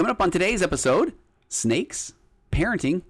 [0.00, 1.12] Coming up on today's episode
[1.50, 2.14] snakes,
[2.50, 3.02] parenting,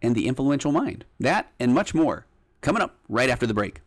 [0.00, 1.04] and the influential mind.
[1.20, 2.24] That and much more
[2.62, 3.82] coming up right after the break.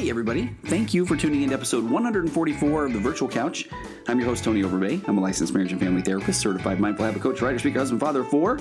[0.05, 0.51] Hey, everybody.
[0.65, 3.67] Thank you for tuning in to episode 144 of The Virtual Couch.
[4.07, 5.01] I'm your host, Tony Overbay.
[5.07, 8.23] I'm a licensed marriage and family therapist, certified mindful habit coach, writer, speaker, husband, father
[8.23, 8.59] four,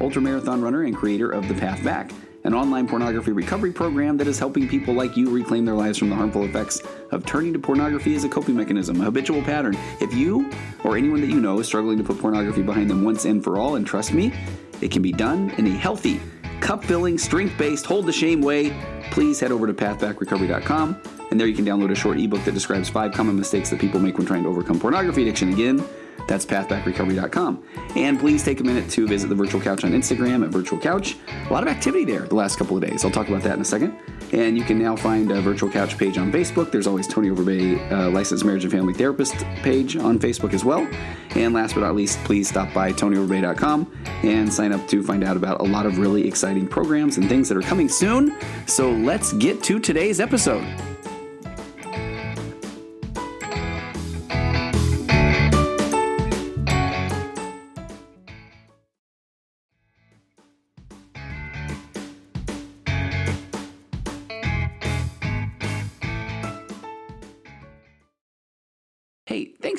[0.00, 2.12] ultra marathon runner, and creator of The Path Back,
[2.44, 6.10] an online pornography recovery program that is helping people like you reclaim their lives from
[6.10, 6.80] the harmful effects
[7.10, 9.76] of turning to pornography as a coping mechanism, a habitual pattern.
[10.00, 10.48] If you
[10.84, 13.58] or anyone that you know is struggling to put pornography behind them once and for
[13.58, 14.32] all, and trust me,
[14.80, 16.20] it can be done in a healthy,
[16.60, 18.72] cup filling, strength based, hold the shame way
[19.14, 21.00] please head over to pathbackrecovery.com
[21.30, 24.00] and there you can download a short ebook that describes five common mistakes that people
[24.00, 25.52] make when trying to overcome pornography addiction.
[25.52, 25.84] Again,
[26.26, 27.64] that's pathbackrecovery.com.
[27.96, 31.16] And please take a minute to visit the Virtual Couch on Instagram at Virtual Couch.
[31.48, 33.04] A lot of activity there the last couple of days.
[33.04, 33.96] I'll talk about that in a second.
[34.32, 36.72] And you can now find a Virtual Couch page on Facebook.
[36.72, 40.88] There's always Tony Overbay, uh, licensed marriage and family therapist page on Facebook as well.
[41.36, 43.92] And last but not least, please stop by TonyOverbay.com
[44.22, 47.48] and sign up to find out about a lot of really exciting programs and things
[47.48, 48.36] that are coming soon.
[48.66, 50.64] So let's get to today's episode.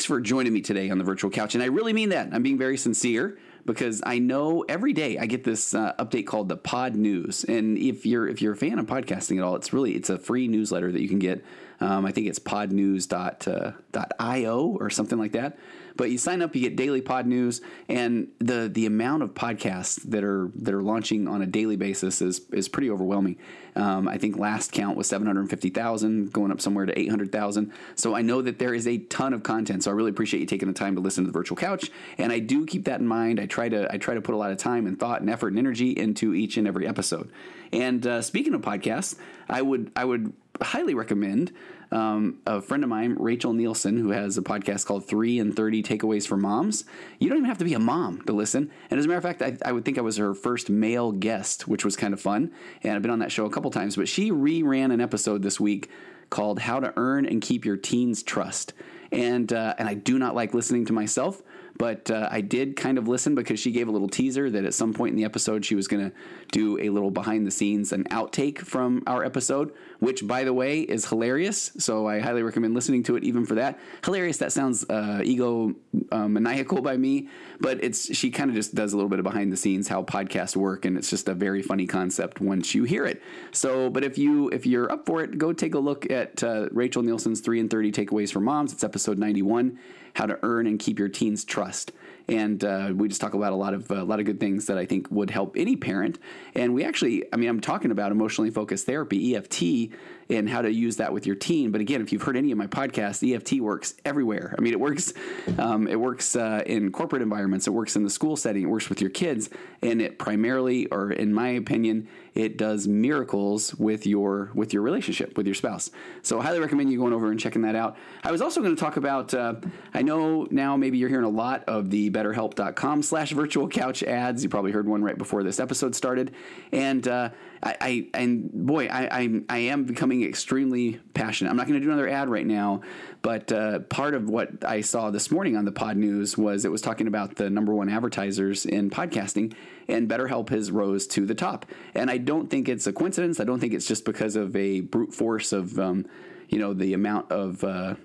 [0.05, 1.55] Thanks for joining me today on the virtual couch.
[1.55, 2.29] And I really mean that.
[2.31, 6.47] I'm being very sincere because I know every day I get this uh, update called
[6.47, 7.43] the Pod News.
[7.43, 10.19] And if you're if you're a fan of podcasting at all, it's really it's a
[10.19, 11.43] free newsletter that you can get
[11.79, 15.57] Um, I think it's podnews.io uh, or something like that.
[15.95, 20.01] But you sign up, you get daily pod news, and the the amount of podcasts
[20.03, 23.37] that are that are launching on a daily basis is is pretty overwhelming.
[23.77, 27.09] Um, I think last count was seven hundred fifty thousand, going up somewhere to eight
[27.09, 27.71] hundred thousand.
[27.95, 29.83] So I know that there is a ton of content.
[29.83, 32.31] So I really appreciate you taking the time to listen to the virtual couch, and
[32.31, 33.39] I do keep that in mind.
[33.39, 35.49] I try to I try to put a lot of time and thought and effort
[35.49, 37.31] and energy into each and every episode.
[37.71, 39.15] And uh, speaking of podcasts,
[39.49, 41.51] I would I would highly recommend
[41.91, 45.83] um, a friend of mine, Rachel Nielson, who has a podcast called Three and Thirty
[45.83, 46.85] Takeaways for Moms.
[47.19, 48.71] You don't even have to be a mom to listen.
[48.89, 51.11] And as a matter of fact, I, I would think I was her first male
[51.11, 52.51] guest, which was kind of fun.
[52.83, 53.95] And I've been on that show a couple times.
[53.95, 55.89] But she reran an episode this week
[56.29, 58.73] called "How to Earn and Keep Your Teens Trust."
[59.11, 61.41] And uh, and I do not like listening to myself.
[61.77, 64.73] But uh, I did kind of listen because she gave a little teaser that at
[64.73, 66.15] some point in the episode she was going to
[66.51, 70.81] do a little behind the scenes, an outtake from our episode, which, by the way,
[70.81, 71.71] is hilarious.
[71.77, 73.77] So I highly recommend listening to it even for that.
[74.05, 75.75] Hilarious, that sounds uh, ego
[76.11, 77.27] uh, maniacal by me,
[77.59, 80.01] but it's she kind of just does a little bit of behind the scenes how
[80.01, 83.21] podcasts work, and it's just a very funny concept once you hear it.
[83.51, 86.69] So, but if you if you're up for it, go take a look at uh,
[86.71, 88.71] Rachel Nielson's Three and Thirty Takeaways for Moms.
[88.71, 89.77] It's episode ninety one
[90.15, 91.91] how to earn and keep your teens' trust.
[92.27, 94.77] And uh, we just talk about a lot of a lot of good things that
[94.77, 96.17] I think would help any parent.
[96.55, 99.91] And we actually, I mean, I'm talking about emotionally focused therapy (EFT)
[100.29, 101.71] and how to use that with your teen.
[101.71, 104.55] But again, if you've heard any of my podcasts, EFT works everywhere.
[104.57, 105.13] I mean, it works
[105.57, 108.89] um, it works uh, in corporate environments, it works in the school setting, it works
[108.89, 109.49] with your kids,
[109.81, 115.37] and it primarily, or in my opinion, it does miracles with your with your relationship
[115.37, 115.91] with your spouse.
[116.21, 117.97] So I highly recommend you going over and checking that out.
[118.23, 119.33] I was also going to talk about.
[119.33, 119.55] Uh,
[119.93, 124.43] I know now maybe you're hearing a lot of the BetterHelp.com/slash virtual couch ads.
[124.43, 126.33] You probably heard one right before this episode started,
[126.71, 127.29] and uh,
[127.65, 131.49] I, I, and boy, I, I, I am becoming extremely passionate.
[131.49, 132.81] I'm not going to do another ad right now,
[133.23, 136.71] but uh, part of what I saw this morning on the Pod News was it
[136.71, 139.55] was talking about the number one advertisers in podcasting,
[139.87, 141.65] and BetterHelp has rose to the top.
[141.95, 143.39] And I don't think it's a coincidence.
[143.39, 146.05] I don't think it's just because of a brute force of um,
[146.49, 147.95] you know the amount of uh,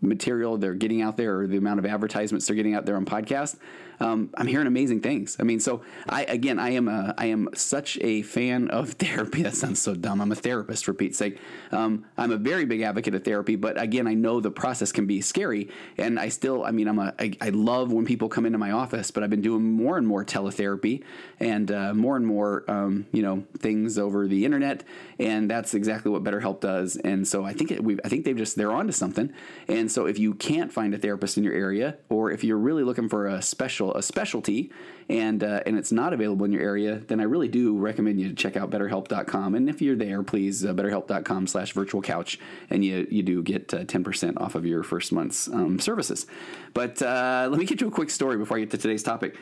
[0.00, 3.04] material they're getting out there or the amount of advertisements they're getting out there on
[3.04, 3.56] podcasts
[4.00, 5.36] um, i'm hearing amazing things.
[5.40, 9.42] I mean so i again i am a i am such a fan of therapy.
[9.42, 10.20] That sounds so dumb.
[10.20, 11.38] I'm a therapist for pete's sake.
[11.72, 15.06] Um, i'm a very big advocate of therapy but again i know the process can
[15.06, 15.68] be scary.
[15.96, 18.70] And i still i mean i'm a i, I love when people come into my
[18.70, 21.02] office but i've been doing more and more teletherapy
[21.40, 24.84] and uh, more and more um, you know things over the internet.
[25.18, 26.96] And that's exactly what betterhelp does.
[26.96, 29.32] And so i think it, we I think they've just they're onto something.
[29.68, 32.82] And so if you can't find a therapist in your area, or if you're really
[32.82, 34.72] looking for a special a specialty,
[35.10, 38.30] and uh, and it's not available in your area, then I really do recommend you
[38.30, 39.54] to check out BetterHelp.com.
[39.54, 42.38] And if you're there, please uh, BetterHelp.com/slash Virtual Couch,
[42.70, 46.26] and you you do get uh, ten percent off of your first month's um, services.
[46.72, 49.36] But uh, let me get you a quick story before I get to today's topic.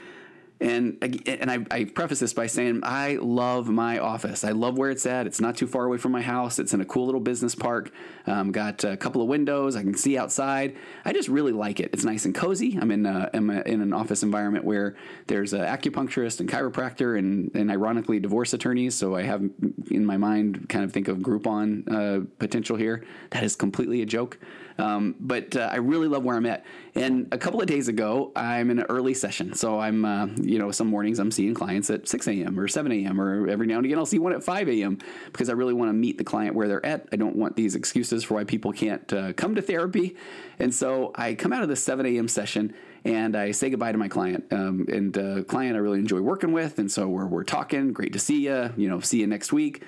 [0.58, 4.43] And and I, I preface this by saying I love my office.
[4.43, 5.26] I love where it's at.
[5.26, 6.58] It's not too far away from my house.
[6.58, 7.93] It's in a cool little business park.
[8.26, 9.76] Um, got a couple of windows.
[9.76, 10.76] I can see outside.
[11.05, 11.91] I just really like it.
[11.93, 12.79] It's nice and cozy.
[12.81, 17.19] I'm in a, I'm a, in an office environment where there's an acupuncturist and chiropractor
[17.19, 18.94] and, and ironically divorce attorneys.
[18.94, 19.43] So I have
[19.91, 23.05] in my mind kind of think of Groupon uh, potential here.
[23.31, 24.38] That is completely a joke.
[24.79, 26.64] Um, but uh, I really love where I'm at.
[26.94, 29.55] And a couple of days ago, I'm in an early session.
[29.55, 32.58] So I'm, uh, you know, some mornings I'm seeing clients at 6 a.m.
[32.58, 33.20] or 7 a.m.
[33.20, 34.99] or every now and again I'll see one at 5 a.m.
[35.26, 37.09] because I really want to meet the client where they're at.
[37.12, 40.16] I don't want these excuses for why people can't uh, come to therapy.
[40.59, 42.28] And so I come out of the 7 a.m.
[42.28, 44.44] session and I say goodbye to my client.
[44.52, 47.92] Um, and uh, client I really enjoy working with, and so we're we're talking.
[47.92, 48.73] Great to see you.
[48.76, 49.82] You know, see you next week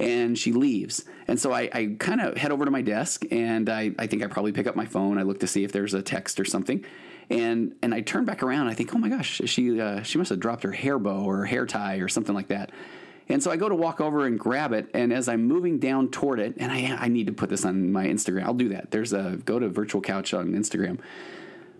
[0.00, 1.04] and she leaves.
[1.26, 4.22] And so I, I kind of head over to my desk and I, I think
[4.22, 5.18] I probably pick up my phone.
[5.18, 6.84] I look to see if there's a text or something.
[7.30, 8.68] And and I turn back around.
[8.68, 11.44] I think, oh my gosh, she uh, she must have dropped her hair bow or
[11.44, 12.70] hair tie or something like that.
[13.28, 16.10] And so I go to walk over and grab it, and as I'm moving down
[16.10, 18.44] toward it, and I I need to put this on my Instagram.
[18.44, 18.90] I'll do that.
[18.90, 20.98] There's a go to virtual couch on Instagram.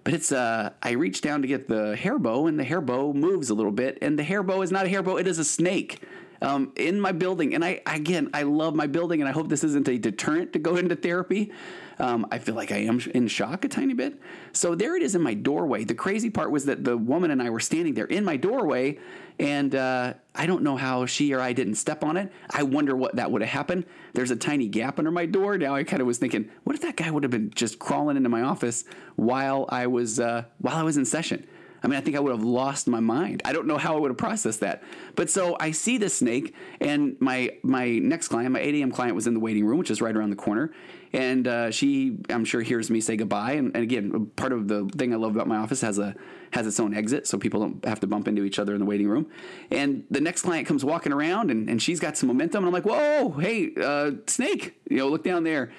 [0.04, 3.14] But it's uh I reach down to get the hair bow, and the hair bow
[3.14, 5.38] moves a little bit, and the hair bow is not a hair bow, it is
[5.38, 6.02] a snake
[6.42, 7.54] um, in my building.
[7.54, 10.58] And I, again, I love my building, and I hope this isn't a deterrent to
[10.58, 11.52] go into therapy.
[12.00, 14.20] Um, I feel like I am in shock a tiny bit.
[14.52, 15.82] So there it is in my doorway.
[15.82, 18.98] The crazy part was that the woman and I were standing there in my doorway,
[19.40, 22.30] and uh, I don't know how she or I didn't step on it.
[22.50, 23.84] I wonder what that would have happened.
[24.14, 25.58] There's a tiny gap under my door.
[25.58, 28.16] Now I kind of was thinking, what if that guy would have been just crawling
[28.16, 28.84] into my office
[29.16, 31.46] while I was uh, while I was in session?
[31.82, 33.42] I mean, I think I would have lost my mind.
[33.44, 34.82] I don't know how I would have processed that.
[35.14, 38.90] But so I see the snake, and my my next client, my 8 a.m.
[38.90, 40.72] client, was in the waiting room, which is right around the corner.
[41.12, 43.52] And uh, she, I'm sure, hears me say goodbye.
[43.52, 46.14] And, and, again, part of the thing I love about my office has a
[46.50, 48.86] has its own exit, so people don't have to bump into each other in the
[48.86, 49.26] waiting room.
[49.70, 52.72] And the next client comes walking around, and, and she's got some momentum, and I'm
[52.72, 54.78] like, "Whoa, hey, uh, snake!
[54.90, 55.70] You know, look down there."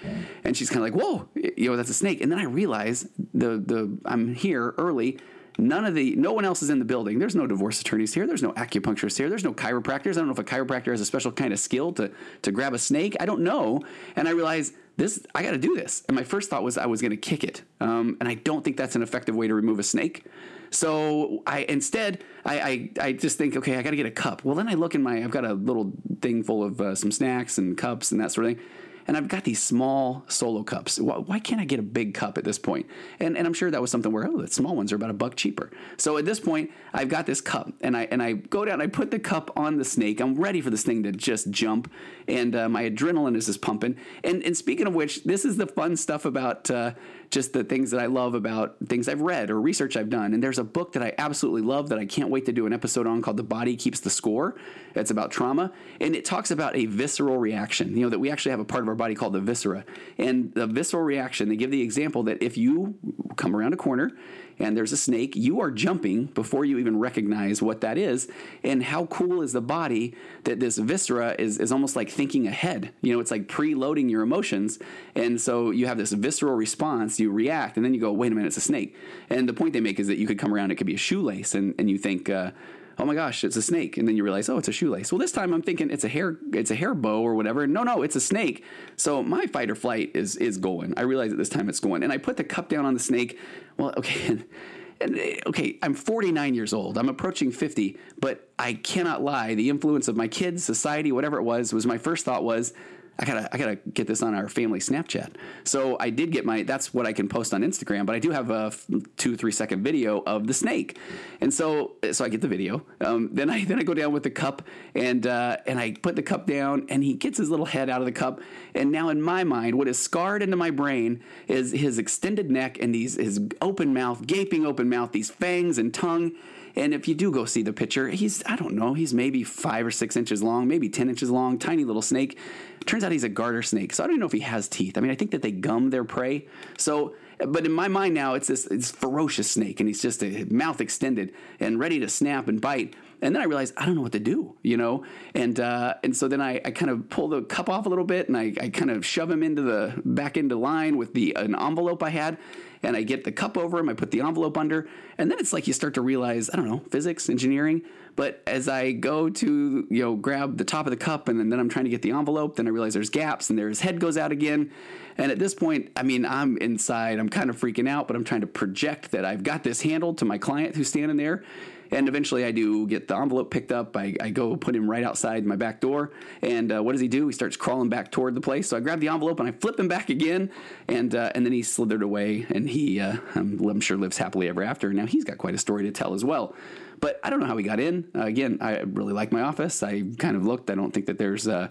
[0.43, 3.07] And she's kind of like, "Whoa, you know, that's a snake." And then I realize
[3.33, 5.19] the the I'm here early
[5.59, 7.19] None of the, no one else is in the building.
[7.19, 8.25] There's no divorce attorneys here.
[8.25, 9.29] There's no acupuncturists here.
[9.29, 10.11] There's no chiropractors.
[10.11, 12.11] I don't know if a chiropractor has a special kind of skill to
[12.43, 13.15] to grab a snake.
[13.19, 13.81] I don't know.
[14.15, 16.03] And I realized this, I got to do this.
[16.07, 17.61] And my first thought was I was going to kick it.
[17.79, 20.25] Um, and I don't think that's an effective way to remove a snake.
[20.71, 24.45] So I instead I, I, I just think okay I got to get a cup.
[24.45, 27.11] Well then I look in my I've got a little thing full of uh, some
[27.11, 28.65] snacks and cups and that sort of thing
[29.09, 30.99] and I've got these small solo cups.
[30.99, 32.85] Why, why, can't I get a big cup at this point?
[33.19, 35.13] And, and I'm sure that was something where, oh, the small ones are about a
[35.13, 35.71] buck cheaper.
[35.97, 38.85] So at this point, I've got this cup, and I and I go down, I
[38.85, 40.19] put the cup on the snake.
[40.19, 41.91] I'm ready for this thing to just jump,
[42.27, 43.97] and uh, my adrenaline is just pumping.
[44.23, 46.69] And and speaking of which, this is the fun stuff about.
[46.69, 46.91] Uh,
[47.31, 50.33] just the things that I love about things I've read or research I've done.
[50.33, 52.73] And there's a book that I absolutely love that I can't wait to do an
[52.73, 54.55] episode on called The Body Keeps the Score.
[54.95, 55.71] It's about trauma.
[56.01, 58.83] And it talks about a visceral reaction, you know, that we actually have a part
[58.83, 59.85] of our body called the viscera.
[60.17, 62.95] And the visceral reaction, they give the example that if you
[63.35, 64.11] come around a corner
[64.59, 68.27] and there's a snake, you are jumping before you even recognize what that is.
[68.63, 72.91] And how cool is the body that this viscera is, is almost like thinking ahead?
[73.01, 74.77] You know, it's like preloading your emotions.
[75.15, 78.35] And so you have this visceral response, you react, and then you go, wait a
[78.35, 78.95] minute, it's a snake.
[79.29, 80.97] And the point they make is that you could come around, it could be a
[80.97, 82.51] shoelace, and, and you think, uh,
[82.99, 83.97] oh my gosh, it's a snake.
[83.97, 85.11] And then you realize, oh, it's a shoelace.
[85.11, 87.65] Well, this time I'm thinking it's a hair, it's a hair bow or whatever.
[87.65, 88.63] No, no, it's a snake.
[88.97, 90.93] So my fight or flight is is going.
[90.97, 92.03] I realize at this time it's going.
[92.03, 93.39] And I put the cup down on the snake.
[93.77, 94.39] Well, okay.
[95.01, 96.97] And, okay, I'm 49 years old.
[96.97, 99.55] I'm approaching 50, but I cannot lie.
[99.55, 102.73] The influence of my kids, society, whatever it was, was my first thought was,
[103.19, 105.35] I gotta I gotta get this on our family Snapchat.
[105.65, 108.31] So I did get my that's what I can post on Instagram, but I do
[108.31, 108.71] have a
[109.17, 110.97] two three second video of the snake,
[111.41, 112.81] and so so I get the video.
[113.01, 114.61] Um, then I then I go down with the cup
[114.95, 117.99] and uh, and I put the cup down, and he gets his little head out
[117.99, 118.39] of the cup,
[118.73, 122.77] and now in my mind, what is scarred into my brain is his extended neck
[122.79, 126.31] and these his open mouth, gaping open mouth, these fangs and tongue
[126.79, 129.85] and if you do go see the picture, he's, I don't know, he's maybe five
[129.85, 132.37] or six inches long, maybe 10 inches long, tiny little snake.
[132.85, 133.93] Turns out he's a garter snake.
[133.93, 134.97] So I don't even know if he has teeth.
[134.97, 136.47] I mean, I think that they gum their prey.
[136.77, 140.45] So, but in my mind now, it's this it's ferocious snake, and he's just a
[140.45, 142.95] mouth extended and ready to snap and bite.
[143.21, 146.15] And then I realized I don't know what to do, you know, and uh, and
[146.15, 148.53] so then I, I kind of pull the cup off a little bit, and I,
[148.61, 152.09] I kind of shove him into the back into line with the an envelope I
[152.09, 152.37] had,
[152.81, 155.51] and I get the cup over him, I put the envelope under, and then it's
[155.51, 157.83] like you start to realize, I don't know, physics, engineering.
[158.15, 161.57] But as I go to, you know, grab the top of the cup and then
[161.57, 164.01] I'm trying to get the envelope, then I realize there's gaps and there his head
[164.01, 164.71] goes out again.
[165.17, 168.25] And at this point, I mean, I'm inside, I'm kind of freaking out, but I'm
[168.25, 171.43] trying to project that I've got this handled to my client who's standing there.
[171.91, 173.97] And eventually I do get the envelope picked up.
[173.97, 176.11] I, I go put him right outside my back door.
[176.41, 177.27] And uh, what does he do?
[177.27, 178.69] He starts crawling back toward the place.
[178.69, 180.51] So I grab the envelope and I flip him back again.
[180.87, 184.47] And, uh, and then he slithered away and he, uh, I'm, I'm sure, lives happily
[184.47, 184.87] ever after.
[184.87, 186.55] And now he's got quite a story to tell as well.
[186.99, 188.09] But I don't know how he got in.
[188.13, 189.81] Uh, again, I really like my office.
[189.83, 190.69] I kind of looked.
[190.69, 191.69] I don't think that there's uh,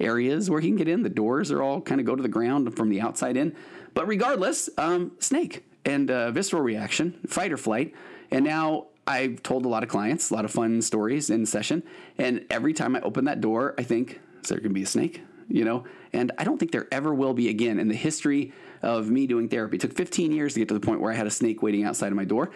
[0.00, 1.02] areas where he can get in.
[1.02, 3.54] The doors are all kind of go to the ground from the outside in.
[3.94, 7.94] But regardless, um, snake and uh, visceral reaction, fight or flight.
[8.30, 11.82] And now I've told a lot of clients a lot of fun stories in session,
[12.16, 14.86] and every time I open that door, I think, is there going to be a
[14.86, 15.22] snake?
[15.48, 18.52] You know, and I don't think there ever will be again in the history
[18.82, 19.78] of me doing therapy.
[19.78, 21.82] It took 15 years to get to the point where I had a snake waiting
[21.82, 22.52] outside of my door,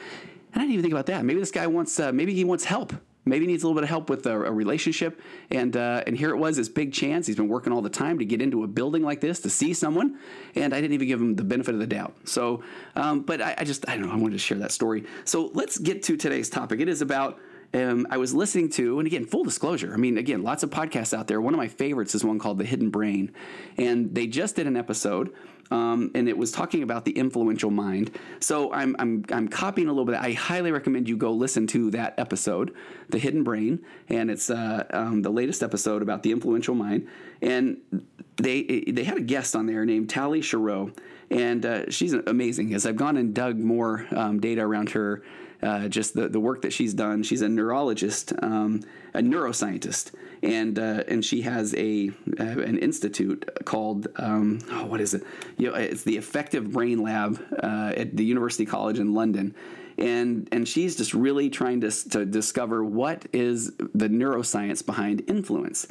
[0.53, 1.25] and I didn't even think about that.
[1.25, 2.93] Maybe this guy wants, uh, maybe he wants help
[3.25, 5.21] maybe needs a little bit of help with a, a relationship.
[5.51, 7.27] And uh, and here it was, this big chance.
[7.27, 9.75] He's been working all the time to get into a building like this to see
[9.75, 10.19] someone,
[10.55, 12.15] and I didn't even give him the benefit of the doubt.
[12.25, 12.63] So,
[12.97, 14.13] um, but I, I just I don't know.
[14.13, 15.05] I wanted to share that story.
[15.25, 16.81] So let's get to today's topic.
[16.81, 17.39] It is about.
[17.75, 19.93] Um, I was listening to, and again, full disclosure.
[19.93, 21.41] I mean, again, lots of podcasts out there.
[21.41, 23.33] One of my favorites is one called The Hidden Brain,
[23.77, 25.35] and they just did an episode
[25.71, 28.11] um, and it was talking about the influential mind.
[28.41, 30.17] So I'm, I'm, I'm copying a little bit.
[30.17, 32.75] I highly recommend you go listen to that episode,
[33.09, 37.09] The Hidden Brain, and it's uh, um, the latest episode about the influential mind.
[37.43, 37.79] And
[38.37, 40.97] they they had a guest on there named Tali Sharot,
[41.31, 42.75] and uh, she's amazing.
[42.75, 45.23] As I've gone and dug more um, data around her
[45.65, 47.23] uh, just the, the work that she's done.
[47.23, 48.83] She's a neurologist, um,
[49.15, 55.15] a neuroscientist, and uh, and she has a an institute called um, oh, what is
[55.15, 55.23] it?
[55.57, 59.55] You know, it's the Effective Brain Lab uh, at the University College in London.
[59.97, 65.87] And, and she's just really trying to, to discover what is the neuroscience behind influence.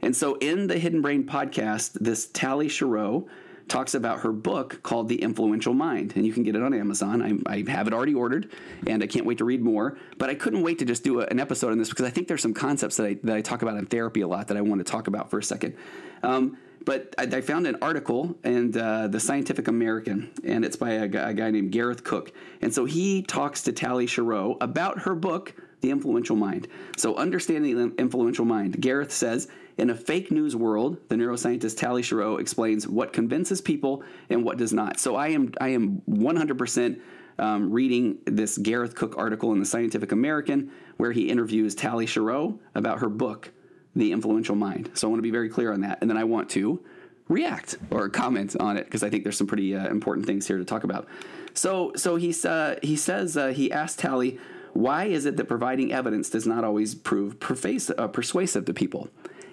[0.00, 3.26] And so in the Hidden Brain podcast, this Tali Sharot,
[3.68, 7.42] talks about her book called The Influential Mind, and you can get it on Amazon.
[7.46, 8.52] I, I, have it already ordered,
[8.86, 9.96] and I can't wait to read more.
[10.18, 12.28] But I couldn't wait to just do a, an episode on this because I think
[12.28, 14.60] there's some concepts that I, that I talk about in therapy a lot that I
[14.60, 15.76] want to talk about for a second.
[16.22, 20.90] Um, but I, I, found an article in uh, the Scientific American, and it's by
[20.90, 22.32] a, a, guy named Gareth Cook.
[22.60, 26.68] And so he talks to Tali Sharot about her book, The Influential Mind.
[26.96, 29.48] So, understanding the influential mind, Gareth says
[29.78, 34.58] in a fake news world, the neuroscientist Tali Sharot explains what convinces people and what
[34.58, 35.00] does not.
[35.00, 37.00] So I am I am 100%
[37.38, 42.58] um, reading this Gareth Cook article in the Scientific American where he interviews Tali Sharot
[42.74, 43.50] about her book,
[43.96, 44.90] The Influential Mind.
[44.94, 46.82] So I want to be very clear on that, and then I want to
[47.28, 50.58] react or comment on it because I think there's some pretty uh, important things here
[50.58, 51.08] to talk about.
[51.54, 54.38] So so he's uh, he says uh, he asked Tali.
[54.72, 59.08] Why is it that providing evidence does not always prove uh, persuasive to people?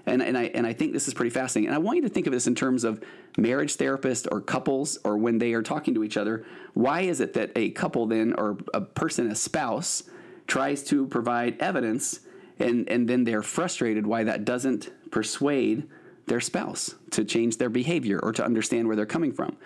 [0.05, 1.67] And, and, I, and I think this is pretty fascinating.
[1.67, 3.03] And I want you to think of this in terms of
[3.37, 6.45] marriage therapists or couples or when they are talking to each other.
[6.73, 10.03] Why is it that a couple then, or a person, a spouse,
[10.47, 12.21] tries to provide evidence
[12.57, 15.87] and, and then they're frustrated why that doesn't persuade
[16.25, 19.57] their spouse to change their behavior or to understand where they're coming from?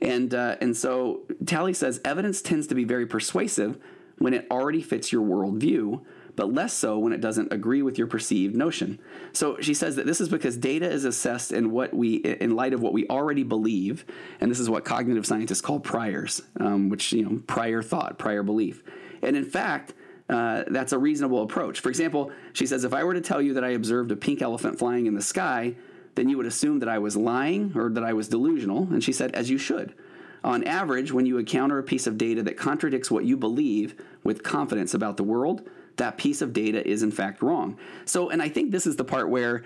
[0.00, 3.78] And, uh, and so Tali says evidence tends to be very persuasive
[4.18, 6.00] when it already fits your worldview
[6.38, 9.00] but less so when it doesn't agree with your perceived notion.
[9.32, 12.72] So she says that this is because data is assessed in what we in light
[12.72, 14.04] of what we already believe,
[14.40, 18.44] and this is what cognitive scientists call priors, um, which you know prior thought, prior
[18.44, 18.84] belief,
[19.20, 19.94] and in fact.
[20.30, 21.80] Uh, that's a reasonable approach.
[21.80, 24.42] For example, she says, if I were to tell you that I observed a pink
[24.42, 25.74] elephant flying in the sky,
[26.16, 28.82] then you would assume that I was lying or that I was delusional.
[28.90, 29.94] And she said, as you should.
[30.44, 34.42] On average, when you encounter a piece of data that contradicts what you believe with
[34.42, 37.76] confidence about the world, that piece of data is in fact wrong.
[38.04, 39.64] So, and I think this is the part where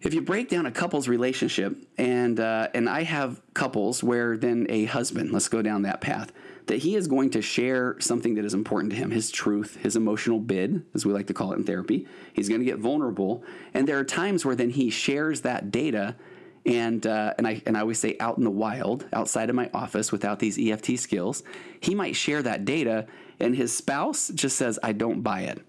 [0.00, 4.66] if you break down a couple's relationship, and uh, and I have couples where then
[4.68, 6.30] a husband, let's go down that path,
[6.66, 9.96] that he is going to share something that is important to him, his truth, his
[9.96, 12.06] emotional bid, as we like to call it in therapy.
[12.32, 13.42] He's going to get vulnerable,
[13.74, 16.14] and there are times where then he shares that data.
[16.68, 19.70] And uh, and I and I always say out in the wild, outside of my
[19.72, 21.42] office, without these EFT skills,
[21.80, 23.06] he might share that data,
[23.40, 25.62] and his spouse just says, I don't buy it.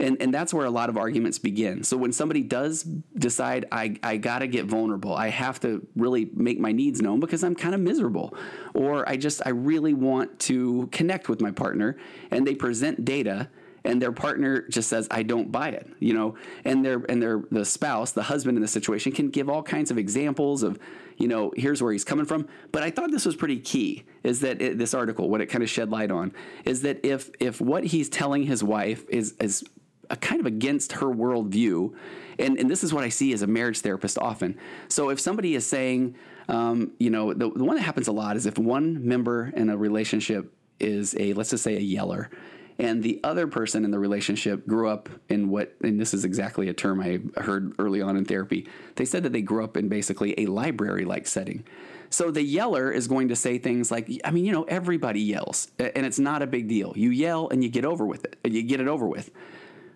[0.00, 1.82] And, and that's where a lot of arguments begin.
[1.82, 2.84] So when somebody does
[3.16, 7.18] decide, I, I got to get vulnerable, I have to really make my needs known
[7.18, 8.32] because I'm kind of miserable,
[8.74, 11.96] or I just, I really want to connect with my partner,
[12.30, 13.50] and they present data
[13.88, 16.36] and their partner just says i don't buy it you know?
[16.64, 19.90] And their and their the spouse the husband in the situation can give all kinds
[19.90, 20.78] of examples of
[21.16, 22.48] you know here's where he's coming from.
[22.72, 25.62] But i thought this was pretty key is that it, this article what it kind
[25.62, 26.32] of shed light on
[26.64, 29.64] is that if if what he's telling his wife is is
[30.10, 31.94] a kind of against her worldview
[32.38, 34.56] and, and this is what i see as a marriage therapist often.
[34.88, 36.16] So if somebody is saying
[36.48, 39.68] um, you know the, the one that happens a lot is if one member in
[39.68, 42.30] a relationship is a let's just say a yeller
[42.78, 46.68] and the other person in the relationship grew up in what, and this is exactly
[46.68, 48.68] a term I heard early on in therapy.
[48.94, 51.64] They said that they grew up in basically a library like setting.
[52.10, 55.68] So the yeller is going to say things like, I mean, you know, everybody yells,
[55.78, 56.92] and it's not a big deal.
[56.96, 59.30] You yell and you get over with it, you get it over with.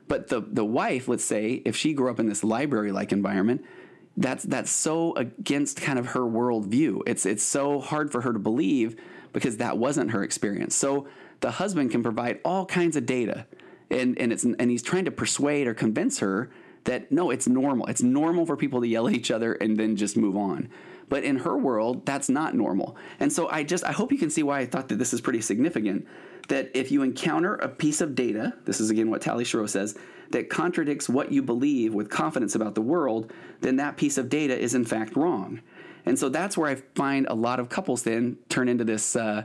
[0.09, 3.65] But the the wife, let's say, if she grew up in this library like environment,
[4.17, 7.03] that's that's so against kind of her worldview.
[7.07, 9.01] It's it's so hard for her to believe
[9.33, 10.75] because that wasn't her experience.
[10.75, 11.07] So
[11.43, 13.47] the husband can provide all kinds of data
[13.93, 16.51] and, and it's and he's trying to persuade or convince her
[16.85, 17.87] that no, it's normal.
[17.87, 20.69] It's normal for people to yell at each other and then just move on.
[21.09, 22.97] But in her world, that's not normal.
[23.21, 25.21] And so I just I hope you can see why I thought that this is
[25.21, 26.07] pretty significant.
[26.49, 29.97] That if you encounter a piece of data, this is again what Tali Sharot says,
[30.31, 34.59] that contradicts what you believe with confidence about the world, then that piece of data
[34.59, 35.61] is in fact wrong.
[36.05, 39.45] And so that's where I find a lot of couples then turn into this uh,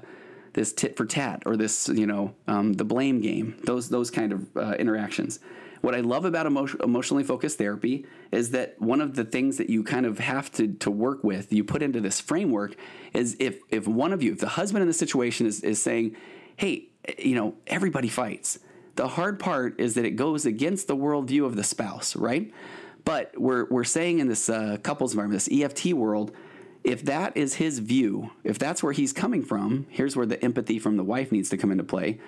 [0.58, 4.34] this tit for tat or this you know um, the blame game those those kind
[4.34, 5.40] of uh, interactions.
[5.82, 9.70] What i love about emo- emotionally focused therapy is that one of the things that
[9.70, 12.76] you kind of have to, to work with you put into this framework
[13.14, 16.16] is if if one of you if the husband in the situation is, is saying
[16.56, 16.90] hey
[17.20, 18.58] you know everybody fights.
[18.96, 22.52] The hard part is that it goes against the worldview of the spouse right?
[23.06, 26.36] But we're, we're saying in this uh, couples environment this eft world
[26.88, 30.80] if that is his view, if that's where he's coming from, here's where the empathy
[30.80, 32.20] from the wife needs to come into play.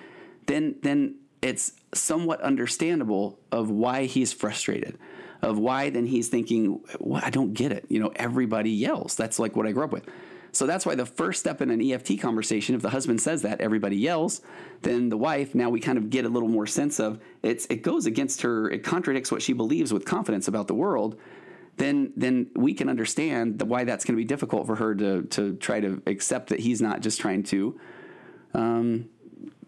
[0.46, 4.98] Then, then it's somewhat understandable of why he's frustrated
[5.42, 9.38] of why then he's thinking well, i don't get it you know everybody yells that's
[9.38, 10.06] like what i grew up with
[10.52, 13.60] so that's why the first step in an EFT conversation, if the husband says that,
[13.60, 14.40] everybody yells,
[14.82, 17.82] then the wife, now we kind of get a little more sense of it's it
[17.82, 21.18] goes against her, it contradicts what she believes with confidence about the world.
[21.76, 25.22] Then, then we can understand the, why that's going to be difficult for her to
[25.22, 27.80] to try to accept that he's not just trying to
[28.52, 29.08] um,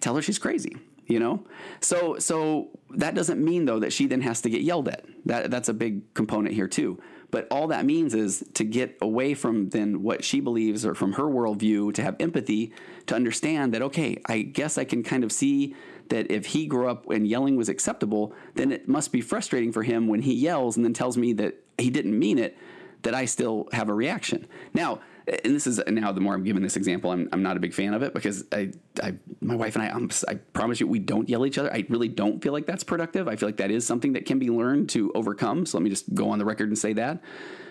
[0.01, 1.45] tell her she's crazy you know?
[1.81, 5.05] So so that doesn't mean though that she then has to get yelled at.
[5.27, 7.01] That that's a big component here too.
[7.31, 11.15] But all that means is to get away from then what she believes or from
[11.15, 12.75] her worldview, to have empathy,
[13.07, 15.75] to understand that, okay, I guess I can kind of see
[16.11, 19.83] that if he grew up and yelling was acceptable, then it must be frustrating for
[19.83, 22.57] him when he yells and then tells me that he didn't mean it,
[23.03, 24.47] that I still have a reaction.
[24.75, 27.61] Now, and this is now the more I'm giving this example, I'm, I'm not a
[27.61, 30.87] big fan of it because I, I my wife and I, I'm, i promise you,
[30.87, 31.73] we don't yell at each other.
[31.73, 33.29] I really don't feel like that's productive.
[33.29, 35.67] I feel like that is something that can be learned to overcome.
[35.67, 37.21] So let me just go on the record and say that,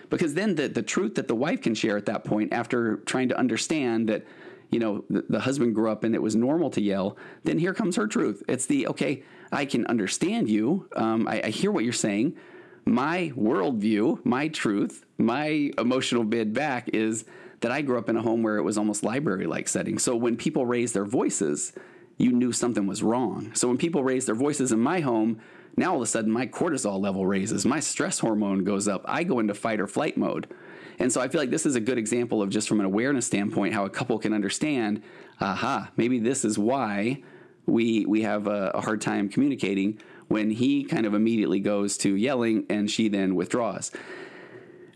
[0.08, 3.28] because then the the truth that the wife can share at that point after trying
[3.28, 4.24] to understand that.
[4.70, 7.18] You know, the, the husband grew up and it was normal to yell.
[7.44, 8.42] Then here comes her truth.
[8.48, 9.22] It's the okay.
[9.52, 10.88] I can understand you.
[10.96, 12.38] Um, I, I hear what you're saying
[12.84, 17.24] my worldview, my truth, my emotional bid back is
[17.60, 19.98] that I grew up in a home where it was almost library like setting.
[19.98, 21.72] So when people raised their voices,
[22.18, 23.52] you knew something was wrong.
[23.54, 25.40] So when people raise their voices in my home,
[25.76, 29.24] now all of a sudden my cortisol level raises, my stress hormone goes up, I
[29.24, 30.52] go into fight or flight mode.
[30.98, 33.26] And so I feel like this is a good example of just from an awareness
[33.26, 35.02] standpoint how a couple can understand,
[35.40, 37.22] aha, maybe this is why
[37.66, 40.00] we we have a, a hard time communicating
[40.32, 43.90] when he kind of immediately goes to yelling and she then withdraws.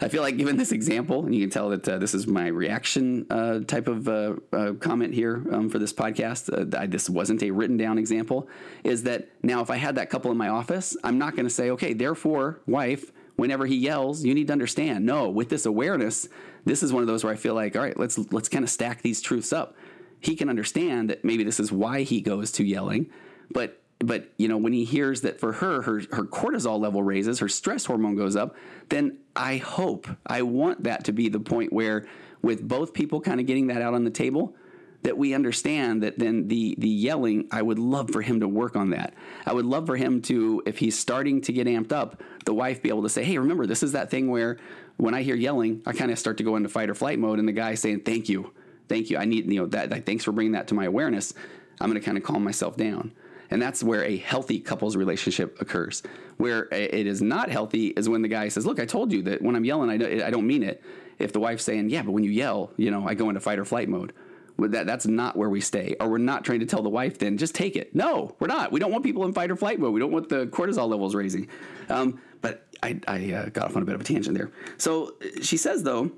[0.00, 2.46] I feel like given this example, and you can tell that uh, this is my
[2.48, 6.50] reaction uh, type of uh, uh comment here um, for this podcast.
[6.50, 8.48] Uh, I, this wasn't a written down example.
[8.82, 11.54] Is that now if I had that couple in my office, I'm not going to
[11.54, 15.04] say, okay, therefore, wife, whenever he yells, you need to understand.
[15.04, 16.28] No, with this awareness,
[16.64, 18.70] this is one of those where I feel like, all right, let's let's kind of
[18.70, 19.76] stack these truths up.
[20.18, 23.10] He can understand that maybe this is why he goes to yelling,
[23.50, 27.38] but but you know when he hears that for her her her cortisol level raises
[27.38, 28.54] her stress hormone goes up
[28.88, 32.06] then i hope i want that to be the point where
[32.42, 34.54] with both people kind of getting that out on the table
[35.02, 38.76] that we understand that then the the yelling i would love for him to work
[38.76, 39.14] on that.
[39.46, 42.82] I would love for him to if he's starting to get amped up the wife
[42.82, 44.58] be able to say hey remember this is that thing where
[44.96, 47.38] when i hear yelling i kind of start to go into fight or flight mode
[47.38, 48.52] and the guy saying thank you.
[48.88, 49.18] Thank you.
[49.18, 51.34] I need you know that, that thanks for bringing that to my awareness.
[51.80, 53.12] I'm going to kind of calm myself down
[53.50, 56.02] and that's where a healthy couples relationship occurs.
[56.36, 59.42] Where it is not healthy is when the guy says, Look, I told you that
[59.42, 60.82] when I'm yelling, I don't mean it.
[61.18, 63.58] If the wife's saying, Yeah, but when you yell, you know, I go into fight
[63.58, 64.12] or flight mode.
[64.58, 65.96] That, that's not where we stay.
[66.00, 67.94] Or we're not trying to tell the wife, then just take it.
[67.94, 68.72] No, we're not.
[68.72, 69.92] We don't want people in fight or flight mode.
[69.92, 71.48] We don't want the cortisol levels raising.
[71.90, 74.50] Um, but I, I uh, got off on a bit of a tangent there.
[74.78, 76.10] So she says, though,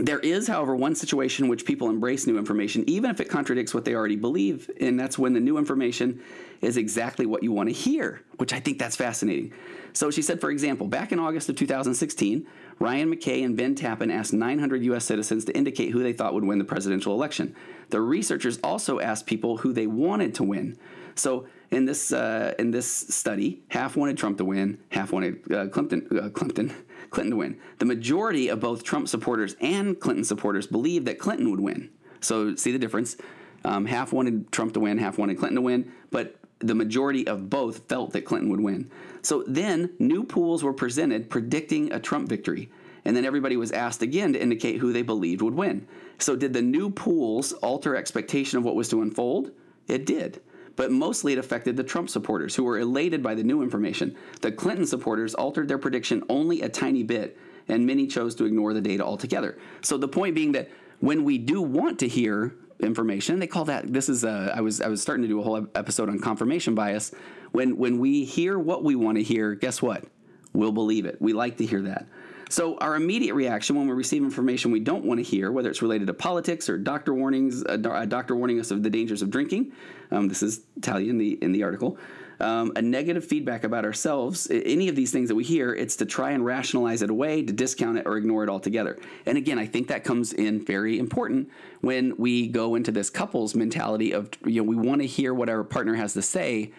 [0.00, 3.74] there is, however, one situation in which people embrace new information, even if it contradicts
[3.74, 6.22] what they already believe, and that's when the new information
[6.62, 9.52] is exactly what you want to hear, which I think that's fascinating.
[9.92, 12.46] So she said, for example, back in August of 2016,
[12.78, 15.04] Ryan McKay and Ben Tappin asked 900 U.S.
[15.04, 17.54] citizens to indicate who they thought would win the presidential election.
[17.90, 20.78] The researchers also asked people who they wanted to win.
[21.14, 25.66] So in this uh, in this study, half wanted Trump to win, half wanted uh,
[25.68, 26.06] Clinton.
[26.10, 26.72] Uh, Clinton.
[27.10, 27.60] Clinton to win.
[27.78, 31.90] The majority of both Trump supporters and Clinton supporters believed that Clinton would win.
[32.20, 33.16] So, see the difference.
[33.64, 37.50] Um, half wanted Trump to win, half wanted Clinton to win, but the majority of
[37.50, 38.90] both felt that Clinton would win.
[39.22, 42.70] So then new pools were presented predicting a Trump victory.
[43.04, 45.88] And then everybody was asked again to indicate who they believed would win.
[46.18, 49.52] So, did the new pools alter expectation of what was to unfold?
[49.88, 50.42] It did
[50.76, 54.16] but mostly it affected the Trump supporters who were elated by the new information.
[54.40, 58.74] The Clinton supporters altered their prediction only a tiny bit, and many chose to ignore
[58.74, 59.58] the data altogether.
[59.82, 63.92] So the point being that when we do want to hear information, they call that
[63.92, 66.74] this is a, I was I was starting to do a whole episode on confirmation
[66.74, 67.12] bias.
[67.52, 70.04] When when we hear what we want to hear, guess what?
[70.52, 71.20] We'll believe it.
[71.20, 72.06] We like to hear that.
[72.50, 75.82] So, our immediate reaction when we receive information we don't want to hear, whether it's
[75.82, 79.70] related to politics or doctor warnings, a, doctor warning us of the dangers of drinking,
[80.10, 81.96] um, this is Talia in the in the article.
[82.40, 86.06] Um, a negative feedback about ourselves, any of these things that we hear, it's to
[86.06, 88.98] try and rationalize it away, to discount it, or ignore it altogether.
[89.26, 91.50] And again, I think that comes in very important
[91.82, 95.48] when we go into this couples mentality of you know we want to hear what
[95.48, 96.72] our partner has to say,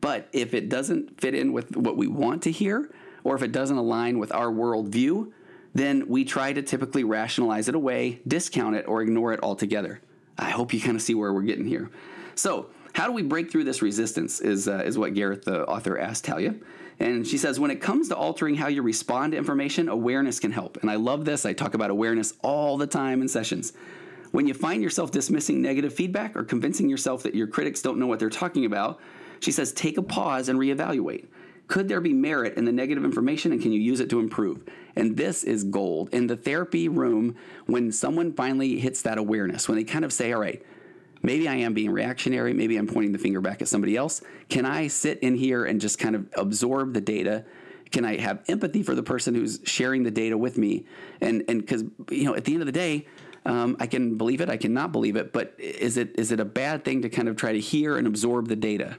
[0.00, 2.92] but if it doesn't fit in with what we want to hear,
[3.26, 5.32] or if it doesn't align with our worldview,
[5.74, 10.00] then we try to typically rationalize it away, discount it, or ignore it altogether.
[10.38, 11.90] I hope you kind of see where we're getting here.
[12.36, 14.40] So, how do we break through this resistance?
[14.40, 16.54] Is uh, is what Gareth, the author, asked Talia.
[17.00, 20.52] And she says, when it comes to altering how you respond to information, awareness can
[20.52, 20.76] help.
[20.82, 21.44] And I love this.
[21.44, 23.72] I talk about awareness all the time in sessions.
[24.30, 28.06] When you find yourself dismissing negative feedback or convincing yourself that your critics don't know
[28.06, 29.00] what they're talking about,
[29.40, 31.26] she says, take a pause and reevaluate.
[31.68, 34.64] Could there be merit in the negative information and can you use it to improve?
[34.94, 36.10] And this is gold.
[36.12, 40.32] In the therapy room, when someone finally hits that awareness, when they kind of say,
[40.32, 40.64] all right,
[41.22, 44.64] maybe I am being reactionary, maybe I'm pointing the finger back at somebody else, can
[44.64, 47.44] I sit in here and just kind of absorb the data?
[47.90, 50.86] Can I have empathy for the person who's sharing the data with me?
[51.20, 53.06] And and because you know, at the end of the day,
[53.44, 56.44] um, I can believe it, I cannot believe it, but is it is it a
[56.44, 58.98] bad thing to kind of try to hear and absorb the data?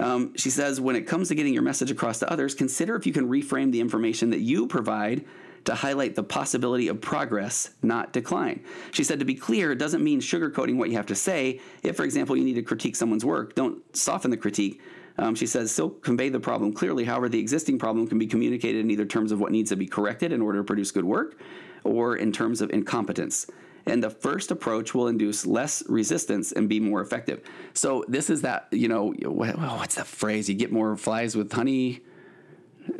[0.00, 3.06] Um, she says, when it comes to getting your message across to others, consider if
[3.06, 5.24] you can reframe the information that you provide
[5.64, 8.62] to highlight the possibility of progress, not decline.
[8.90, 11.60] She said, to be clear, it doesn't mean sugarcoating what you have to say.
[11.82, 14.82] If, for example, you need to critique someone's work, don't soften the critique.
[15.16, 17.04] Um, she says, still convey the problem clearly.
[17.04, 19.86] However, the existing problem can be communicated in either terms of what needs to be
[19.86, 21.38] corrected in order to produce good work
[21.84, 23.46] or in terms of incompetence
[23.86, 27.42] and the first approach will induce less resistance and be more effective.
[27.72, 30.48] So this is that you know what's the phrase?
[30.48, 32.00] You get more flies with honey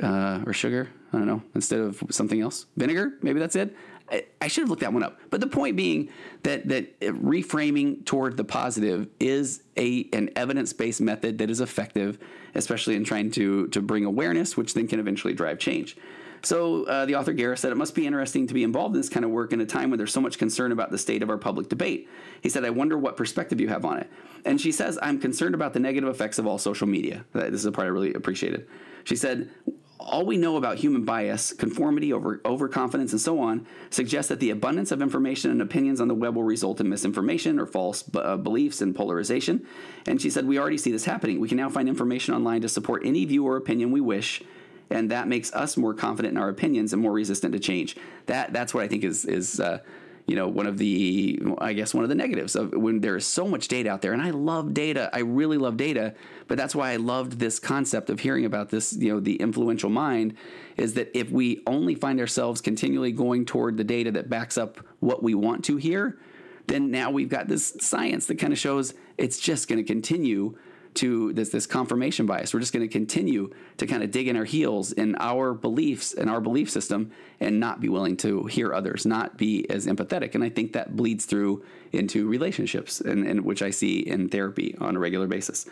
[0.03, 0.89] uh, or sugar.
[1.13, 3.13] I don't know instead of something else, vinegar.
[3.23, 3.77] Maybe that's it.
[4.11, 5.19] I, I should have looked that one up.
[5.31, 6.11] But the point being
[6.43, 12.19] that that reframing toward the positive is a an evidence based method that is effective,
[12.55, 15.97] especially in trying to to bring awareness, which then can eventually drive change.
[16.45, 19.09] So uh, the author Gareth said it must be interesting to be involved in this
[19.09, 21.31] kind of work in a time when there's so much concern about the state of
[21.31, 22.09] our public debate.
[22.43, 24.11] He said, I wonder what perspective you have on it.
[24.45, 27.25] And she says, I'm concerned about the negative effects of all social media.
[27.33, 28.69] This is a part I really appreciated.
[29.05, 29.51] She said,
[29.99, 34.51] all we know about human bias, conformity, over overconfidence, and so on suggests that the
[34.51, 38.37] abundance of information and opinions on the web will result in misinformation or false uh,
[38.37, 39.67] beliefs and polarization.
[40.07, 41.41] And she said, We already see this happening.
[41.41, 44.43] We can now find information online to support any view or opinion we wish
[44.91, 47.97] and that makes us more confident in our opinions and more resistant to change.
[48.27, 49.79] That that's what I think is is uh,
[50.27, 53.27] you know one of the I guess one of the negatives of when there is
[53.27, 54.13] so much data out there.
[54.13, 55.11] And I love data.
[55.13, 56.15] I really love data,
[56.49, 58.93] but that's why I loved this concept of hearing about this.
[58.93, 60.37] You know, the influential mind
[60.77, 64.79] is that if we only find ourselves continually going toward the data that backs up
[65.01, 66.19] what we want to hear,
[66.67, 70.57] then now we've got this science that kind of shows it's just going to continue
[70.95, 72.55] to this this confirmation bias.
[72.55, 76.15] We're just going to continue to kind of dig in our heels in our beliefs
[76.15, 80.35] and our belief system and not be willing to hear others, not be as empathetic.
[80.35, 84.77] And I think that bleeds through into relationships, and, and which I see in therapy
[84.81, 85.67] on a regular basis.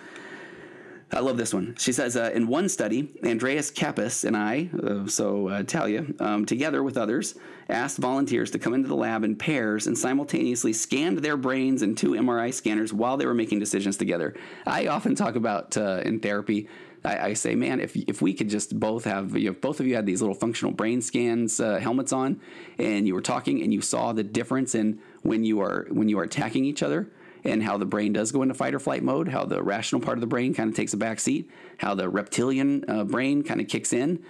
[1.15, 1.75] I love this one.
[1.79, 6.47] She says, uh, in one study, Andreas Kappes and I, uh, so uh, Talia, um,
[6.47, 7.35] together with others,
[7.73, 11.95] asked volunteers to come into the lab in pairs and simultaneously scanned their brains in
[11.95, 14.35] two MRI scanners while they were making decisions together.
[14.67, 16.69] I often talk about uh, in therapy.
[17.05, 19.81] I, I, say, man, if if we could just both have, you know, if both
[19.81, 22.41] of you had these little functional brain scans uh, helmets on,
[22.79, 26.19] and you were talking and you saw the difference in when you are when you
[26.21, 27.11] are attacking each other
[27.45, 30.17] and how the brain does go into fight or flight mode, how the rational part
[30.17, 33.61] of the brain kind of takes a back seat, how the reptilian uh, brain kind
[33.61, 34.23] of kicks in.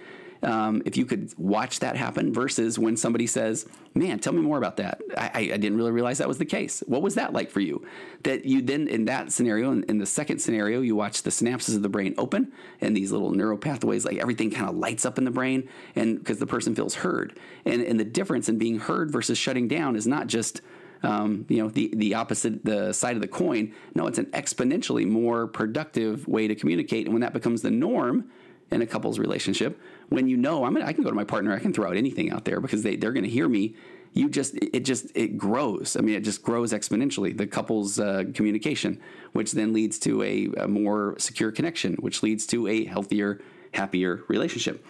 [0.43, 4.57] Um, if you could watch that happen versus when somebody says, Man, tell me more
[4.57, 5.01] about that.
[5.17, 6.83] I, I, didn't really realize that was the case.
[6.87, 7.85] What was that like for you?
[8.23, 11.75] That you then, in that scenario, in, in the second scenario, you watch the synapses
[11.75, 12.51] of the brain open
[12.81, 16.19] and these little neural pathways, like everything kind of lights up in the brain, and
[16.19, 17.39] because the person feels heard.
[17.65, 20.61] And, and the difference in being heard versus shutting down is not just
[21.03, 23.73] um, you know, the, the opposite, the side of the coin.
[23.93, 27.05] No, it's an exponentially more productive way to communicate.
[27.05, 28.31] And when that becomes the norm
[28.71, 29.79] in a couple's relationship,
[30.13, 31.97] when you know, I'm gonna, I can go to my partner, I can throw out
[31.97, 33.75] anything out there because they, they're going to hear me.
[34.13, 35.97] You just, it just, it grows.
[35.97, 40.49] I mean, it just grows exponentially, the couple's uh, communication, which then leads to a,
[40.57, 43.41] a more secure connection, which leads to a healthier,
[43.73, 44.85] happier relationship.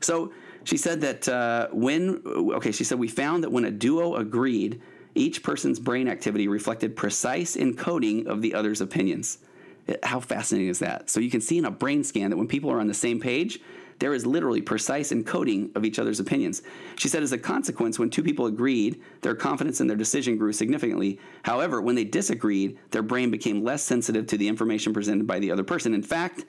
[0.00, 4.16] So, she said that uh, when, okay, she said, we found that when a duo
[4.16, 4.80] agreed
[5.14, 9.38] each person's brain activity reflected precise encoding of the other's opinions.
[10.02, 11.10] How fascinating is that?
[11.10, 13.18] So you can see in a brain scan that when people are on the same
[13.18, 13.58] page,
[14.00, 16.62] there is literally precise encoding of each other's opinions.
[16.96, 20.52] She said, as a consequence, when two people agreed, their confidence in their decision grew
[20.52, 21.20] significantly.
[21.44, 25.52] However, when they disagreed, their brain became less sensitive to the information presented by the
[25.52, 25.94] other person.
[25.94, 26.46] In fact,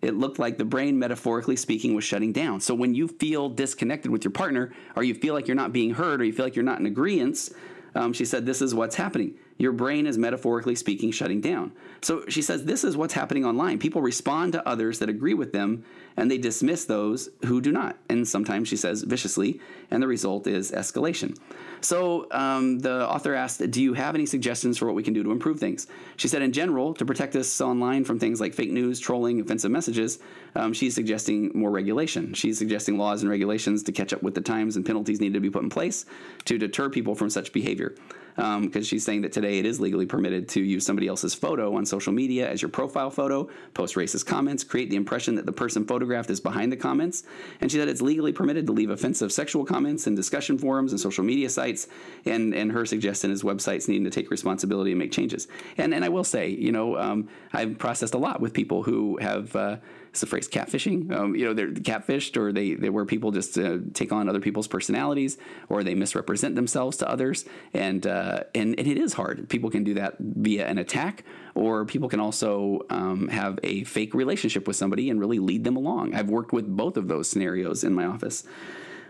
[0.00, 2.60] it looked like the brain, metaphorically speaking, was shutting down.
[2.60, 5.90] So when you feel disconnected with your partner, or you feel like you're not being
[5.90, 7.50] heard, or you feel like you're not in agreement,
[7.94, 9.34] um, she said, This is what's happening.
[9.58, 11.72] Your brain is metaphorically speaking shutting down.
[12.00, 13.78] So she says, This is what's happening online.
[13.78, 15.84] People respond to others that agree with them
[16.16, 17.96] and they dismiss those who do not.
[18.08, 21.36] And sometimes she says viciously, and the result is escalation.
[21.80, 25.22] So um, the author asked, Do you have any suggestions for what we can do
[25.24, 25.88] to improve things?
[26.16, 29.72] She said, In general, to protect us online from things like fake news, trolling, offensive
[29.72, 30.20] messages,
[30.54, 32.32] um, she's suggesting more regulation.
[32.32, 35.40] She's suggesting laws and regulations to catch up with the times and penalties need to
[35.40, 36.06] be put in place
[36.44, 37.94] to deter people from such behavior
[38.38, 41.74] because um, she's saying that today it is legally permitted to use somebody else's photo
[41.74, 45.50] on social media as your profile photo, post racist comments, create the impression that the
[45.50, 47.24] person photographed is behind the comments.
[47.60, 51.00] And she said it's legally permitted to leave offensive sexual comments in discussion forums and
[51.00, 51.88] social media sites.
[52.26, 55.48] And, and her suggestion is websites needing to take responsibility and make changes.
[55.76, 59.18] And, and I will say, you know, um, I've processed a lot with people who
[59.20, 59.56] have.
[59.56, 59.76] Uh,
[60.10, 61.12] it's the phrase catfishing.
[61.14, 64.40] Um, you know, they're catfished, or they, they where people just uh, take on other
[64.40, 69.48] people's personalities, or they misrepresent themselves to others, and uh, and, and it is hard.
[69.48, 74.14] People can do that via an attack, or people can also um, have a fake
[74.14, 76.14] relationship with somebody and really lead them along.
[76.14, 78.44] I've worked with both of those scenarios in my office.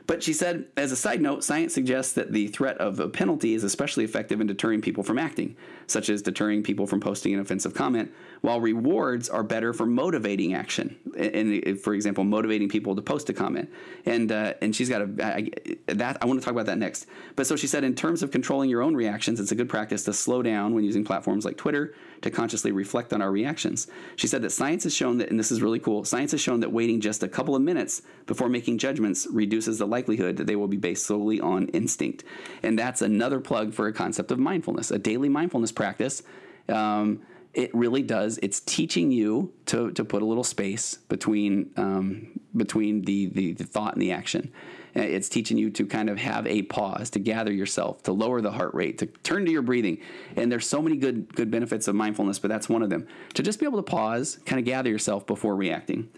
[0.09, 3.53] But she said, as a side note, science suggests that the threat of a penalty
[3.53, 5.55] is especially effective in deterring people from acting,
[5.89, 10.55] such as deterring people from posting an offensive comment, while rewards are better for motivating
[10.55, 10.97] action.
[11.17, 13.69] And, for example, motivating people to post a comment.
[14.07, 15.51] And uh, and she's got a I,
[15.87, 17.07] that I want to talk about that next.
[17.35, 20.05] But so she said, in terms of controlling your own reactions, it's a good practice
[20.05, 23.87] to slow down when using platforms like Twitter to consciously reflect on our reactions.
[24.17, 26.61] She said that science has shown that, and this is really cool, science has shown
[26.61, 30.57] that waiting just a couple of minutes before making judgments reduces the likelihood that they
[30.57, 32.25] will be based solely on instinct.
[32.63, 36.23] And that's another plug for a concept of mindfulness, a daily mindfulness practice.
[36.69, 37.23] Um,
[37.55, 38.39] it really does.
[38.43, 43.65] It's teaching you to, to put a little space between um, between the, the, the
[43.65, 44.53] thought and the action.
[44.97, 48.41] Uh, it's teaching you to kind of have a pause, to gather yourself, to lower
[48.41, 49.99] the heart rate, to turn to your breathing.
[50.37, 53.07] And there's so many good good benefits of mindfulness, but that's one of them.
[53.35, 56.09] To just be able to pause, kind of gather yourself before reacting.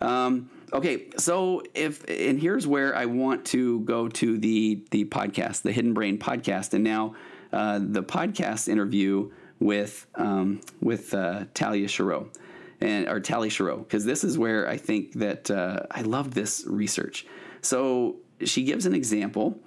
[0.00, 5.62] Um, okay, so if and here's where I want to go to the the podcast,
[5.62, 7.14] the Hidden Brain podcast, and now
[7.56, 12.36] uh, the podcast interview with um, with uh, Talia Sharot
[12.82, 16.64] and or Tali Sharot because this is where I think that uh, I love this
[16.66, 17.26] research.
[17.62, 19.58] So she gives an example.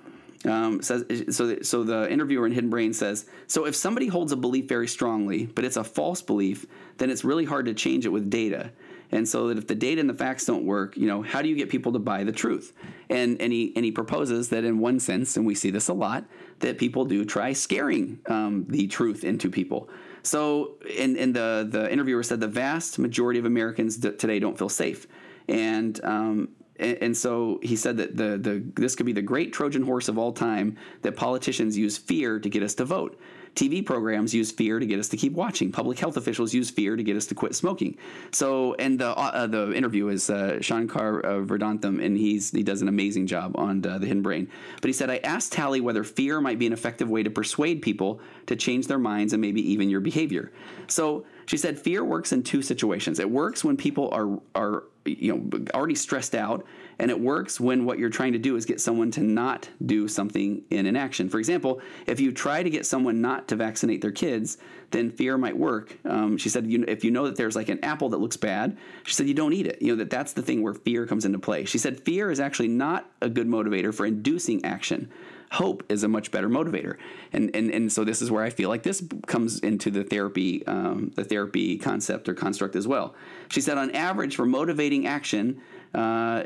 [0.46, 1.62] Um, says so.
[1.64, 5.48] So the interviewer in Hidden Brain says, so if somebody holds a belief very strongly,
[5.48, 8.72] but it's a false belief, then it's really hard to change it with data.
[9.12, 11.50] And so that if the data and the facts don't work, you know, how do
[11.50, 12.74] you get people to buy the truth?
[13.10, 15.94] And and he and he proposes that in one sense, and we see this a
[15.94, 16.26] lot,
[16.60, 19.90] that people do try scaring um, the truth into people.
[20.22, 24.58] So, and, and the the interviewer said the vast majority of Americans d- today don't
[24.58, 25.08] feel safe,
[25.48, 29.84] and um, and, so he said that the, the this could be the great Trojan
[29.84, 33.20] horse of all time that politicians use fear to get us to vote.
[33.56, 35.72] TV programs use fear to get us to keep watching.
[35.72, 37.98] Public health officials use fear to get us to quit smoking.
[38.32, 42.88] So, and the uh, the interview is uh, Shankar uh, and he's he does an
[42.88, 44.50] amazing job on uh, the Hidden Brain.
[44.82, 47.82] But he said, I asked Tali whether fear might be an effective way to persuade
[47.82, 50.52] people to change their minds and maybe even your behavior.
[50.88, 53.20] So she said, fear works in two situations.
[53.20, 54.84] It works when people are are
[55.20, 56.66] you know already stressed out
[57.00, 60.08] and it works when what you're trying to do is get someone to not do
[60.08, 61.30] something in an action.
[61.30, 64.58] For example if you try to get someone not to vaccinate their kids
[64.92, 65.96] then fear might work.
[66.06, 68.78] Um, she said you, if you know that there's like an apple that looks bad
[69.04, 69.82] she said you don't eat it.
[69.82, 71.66] You know that that's the thing where fear comes into play.
[71.66, 75.10] She said fear is actually not a good motivator for inducing action
[75.52, 76.98] hope is a much better motivator.
[77.34, 80.66] And and and so this is where I feel like this comes into the therapy
[80.68, 83.16] um, the therapy concept or construct as well.
[83.50, 85.62] She said on average for motivating action.
[85.94, 86.44] Uh,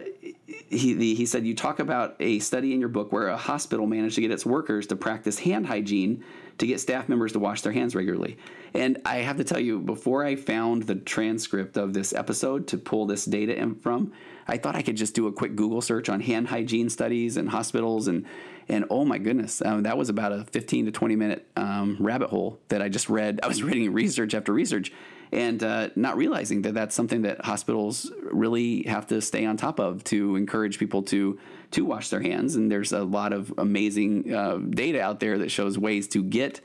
[0.70, 4.16] he, he said, You talk about a study in your book where a hospital managed
[4.16, 6.24] to get its workers to practice hand hygiene
[6.58, 8.38] to get staff members to wash their hands regularly.
[8.74, 12.78] And I have to tell you, before I found the transcript of this episode to
[12.78, 14.12] pull this data in from,
[14.48, 17.50] I thought I could just do a quick Google search on hand hygiene studies and
[17.50, 18.26] hospitals and
[18.70, 22.30] and oh my goodness, um, that was about a 15 to 20 minute um, rabbit
[22.30, 23.42] hole that I just read.
[23.44, 24.94] I was reading research after research
[25.34, 29.80] and uh, not realizing that that's something that hospitals really have to stay on top
[29.80, 31.40] of to encourage people to
[31.72, 32.56] to wash their hands.
[32.56, 36.62] And there's a lot of amazing uh, data out there that shows ways to get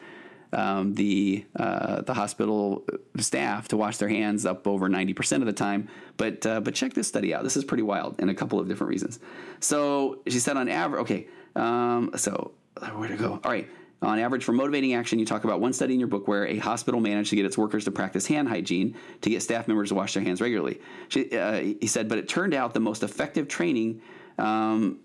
[0.52, 2.84] um, the uh, the hospital
[3.16, 5.88] staff to wash their hands up over 90% of the time.
[6.18, 7.44] But uh, but check this study out.
[7.44, 9.18] This is pretty wild in a couple of different reasons.
[9.60, 11.26] So she said on average, okay,
[11.56, 12.52] um, so
[12.94, 13.40] where to go?
[13.42, 13.68] All right.
[14.00, 16.58] On average, for motivating action, you talk about one study in your book where a
[16.58, 19.96] hospital managed to get its workers to practice hand hygiene to get staff members to
[19.96, 20.80] wash their hands regularly.
[21.08, 24.00] She, uh, he said, but it turned out the most effective training
[24.38, 25.00] um,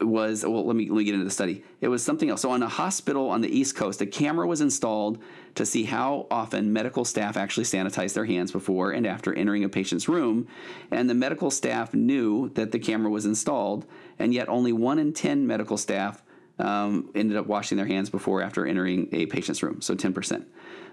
[0.00, 2.50] was well let me let me get into the study it was something else so
[2.50, 5.18] on a hospital on the east coast a camera was installed
[5.56, 9.68] to see how often medical staff actually sanitize their hands before and after entering a
[9.68, 10.46] patient's room
[10.92, 13.86] and the medical staff knew that the camera was installed
[14.18, 16.22] and yet only one in ten medical staff
[16.58, 20.44] um, ended up washing their hands before after entering a patient's room so 10%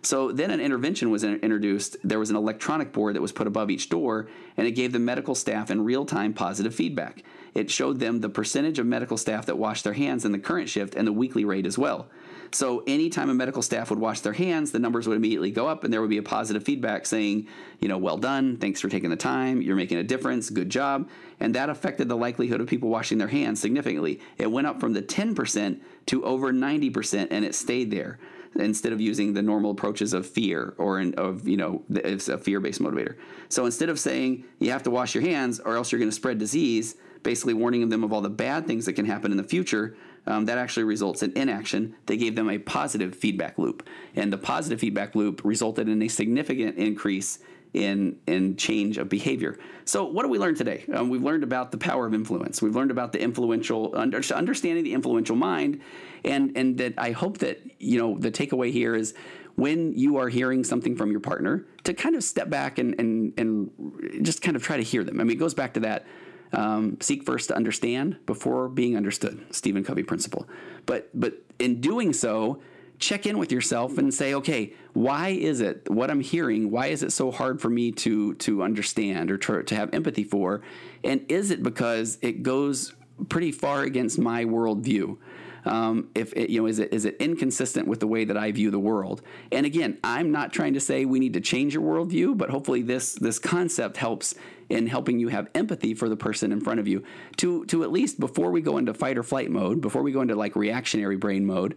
[0.05, 1.97] so then an intervention was introduced.
[2.03, 4.99] There was an electronic board that was put above each door, and it gave the
[4.99, 7.23] medical staff in real time positive feedback.
[7.55, 10.69] It showed them the percentage of medical staff that washed their hands in the current
[10.69, 12.09] shift and the weekly rate as well.
[12.51, 15.83] So anytime a medical staff would wash their hands, the numbers would immediately go up,
[15.83, 17.47] and there would be a positive feedback saying,
[17.79, 21.09] you know, well done, thanks for taking the time, you're making a difference, good job.
[21.39, 24.19] And that affected the likelihood of people washing their hands significantly.
[24.37, 28.19] It went up from the 10% to over 90%, and it stayed there
[28.57, 32.37] instead of using the normal approaches of fear or in, of you know it's a
[32.37, 33.17] fear-based motivator.
[33.49, 36.15] So instead of saying you have to wash your hands or else you're going to
[36.15, 36.95] spread disease,
[37.25, 39.97] basically warning them of all the bad things that can happen in the future,
[40.27, 41.95] um, that actually results in inaction.
[42.05, 46.07] They gave them a positive feedback loop, and the positive feedback loop resulted in a
[46.07, 47.39] significant increase
[47.73, 49.59] in in change of behavior.
[49.83, 50.85] So, what do we learn today?
[50.93, 52.61] Um, we've learned about the power of influence.
[52.61, 55.81] We've learned about the influential under, understanding the influential mind,
[56.23, 59.13] and and that I hope that you know the takeaway here is
[59.55, 63.33] when you are hearing something from your partner to kind of step back and and
[63.37, 65.19] and just kind of try to hear them.
[65.19, 66.05] I mean, it goes back to that.
[66.53, 70.47] Um, seek first to understand before being understood, Stephen Covey principle.
[70.85, 72.61] But but in doing so,
[72.99, 76.71] check in with yourself and say, okay, why is it what I'm hearing?
[76.71, 80.23] Why is it so hard for me to to understand or to, to have empathy
[80.23, 80.61] for?
[81.03, 82.93] And is it because it goes
[83.29, 85.17] pretty far against my worldview?
[85.65, 88.51] Um, if it, you know, is it is it inconsistent with the way that I
[88.51, 89.21] view the world?
[89.51, 92.81] And again, I'm not trying to say we need to change your worldview, but hopefully
[92.81, 94.35] this this concept helps
[94.69, 97.03] in helping you have empathy for the person in front of you
[97.37, 100.21] to to at least before we go into fight or flight mode, before we go
[100.21, 101.75] into like reactionary brain mode,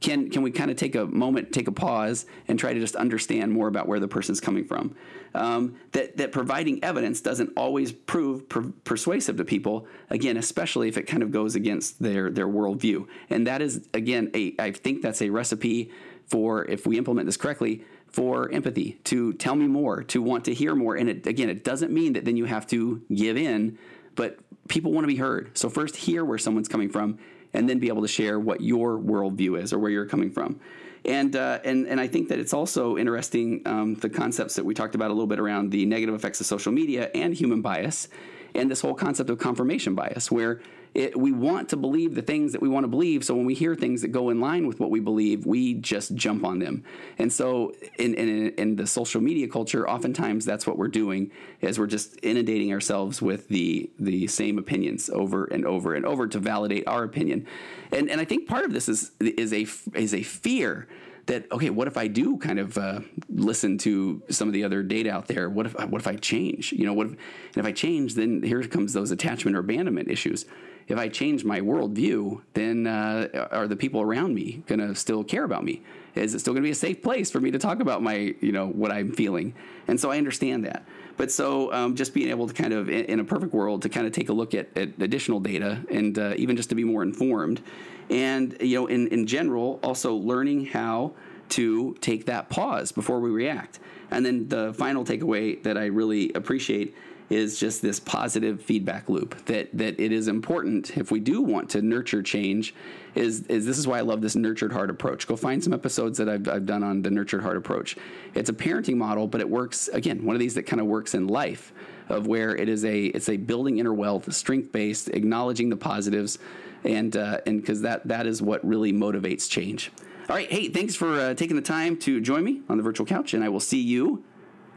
[0.00, 2.96] can can we kind of take a moment, take a pause, and try to just
[2.96, 4.94] understand more about where the person's coming from?
[5.34, 9.86] Um, that that providing evidence doesn't always prove per- persuasive to people.
[10.08, 14.30] Again, especially if it kind of goes against their their worldview, and that is again
[14.34, 15.90] a I think that's a recipe
[16.26, 20.54] for if we implement this correctly for empathy to tell me more to want to
[20.54, 23.78] hear more and it, again it doesn't mean that then you have to give in
[24.16, 24.38] but
[24.68, 27.18] people want to be heard so first hear where someone's coming from
[27.52, 30.60] and then be able to share what your worldview is or where you're coming from.
[31.04, 34.74] And, uh, and, and I think that it's also interesting um, the concepts that we
[34.74, 38.08] talked about a little bit around the negative effects of social media and human bias,
[38.54, 40.60] and this whole concept of confirmation bias, where
[40.94, 43.24] it, we want to believe the things that we want to believe.
[43.24, 46.14] So when we hear things that go in line with what we believe, we just
[46.16, 46.84] jump on them.
[47.18, 51.30] And so in, in, in the social media culture, oftentimes that's what we're doing
[51.60, 56.26] is we're just inundating ourselves with the the same opinions over and over and over
[56.26, 57.46] to validate our opinion.
[57.92, 60.88] And and I think part of this is is a is a fear
[61.30, 64.82] that okay, what if I do kind of uh, listen to some of the other
[64.82, 65.48] data out there?
[65.48, 66.72] What if what if I change?
[66.72, 70.10] You know, what if, and if I change, then here comes those attachment or abandonment
[70.10, 70.44] issues
[70.90, 75.22] if I change my worldview, then uh, are the people around me going to still
[75.22, 75.82] care about me?
[76.16, 78.34] Is it still going to be a safe place for me to talk about my,
[78.40, 79.54] you know, what I'm feeling?
[79.86, 80.84] And so I understand that.
[81.16, 84.06] But so um, just being able to kind of, in, a perfect world, to kind
[84.06, 87.04] of take a look at, at additional data and uh, even just to be more
[87.04, 87.62] informed.
[88.10, 91.14] And, you know, in, in general, also learning how
[91.50, 93.78] to take that pause before we react.
[94.10, 96.94] And then the final takeaway that I really appreciate
[97.30, 101.70] is just this positive feedback loop that that it is important if we do want
[101.70, 102.74] to nurture change
[103.14, 105.28] is is this is why I love this nurtured heart approach.
[105.28, 107.96] Go find some episodes that I've, I've done on the nurtured heart approach.
[108.34, 111.14] It's a parenting model, but it works again, one of these that kind of works
[111.14, 111.72] in life
[112.08, 116.40] of where it is a it's a building inner wealth, strength based, acknowledging the positives,
[116.84, 119.90] and uh, and because that that is what really motivates change.
[120.28, 123.06] All right, hey, thanks for uh, taking the time to join me on the virtual
[123.06, 124.24] couch, and I will see you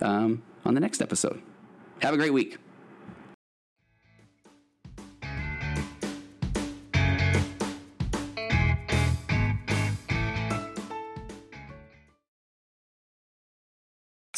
[0.02, 1.42] um, on the next episode.
[2.02, 2.58] Have a great week.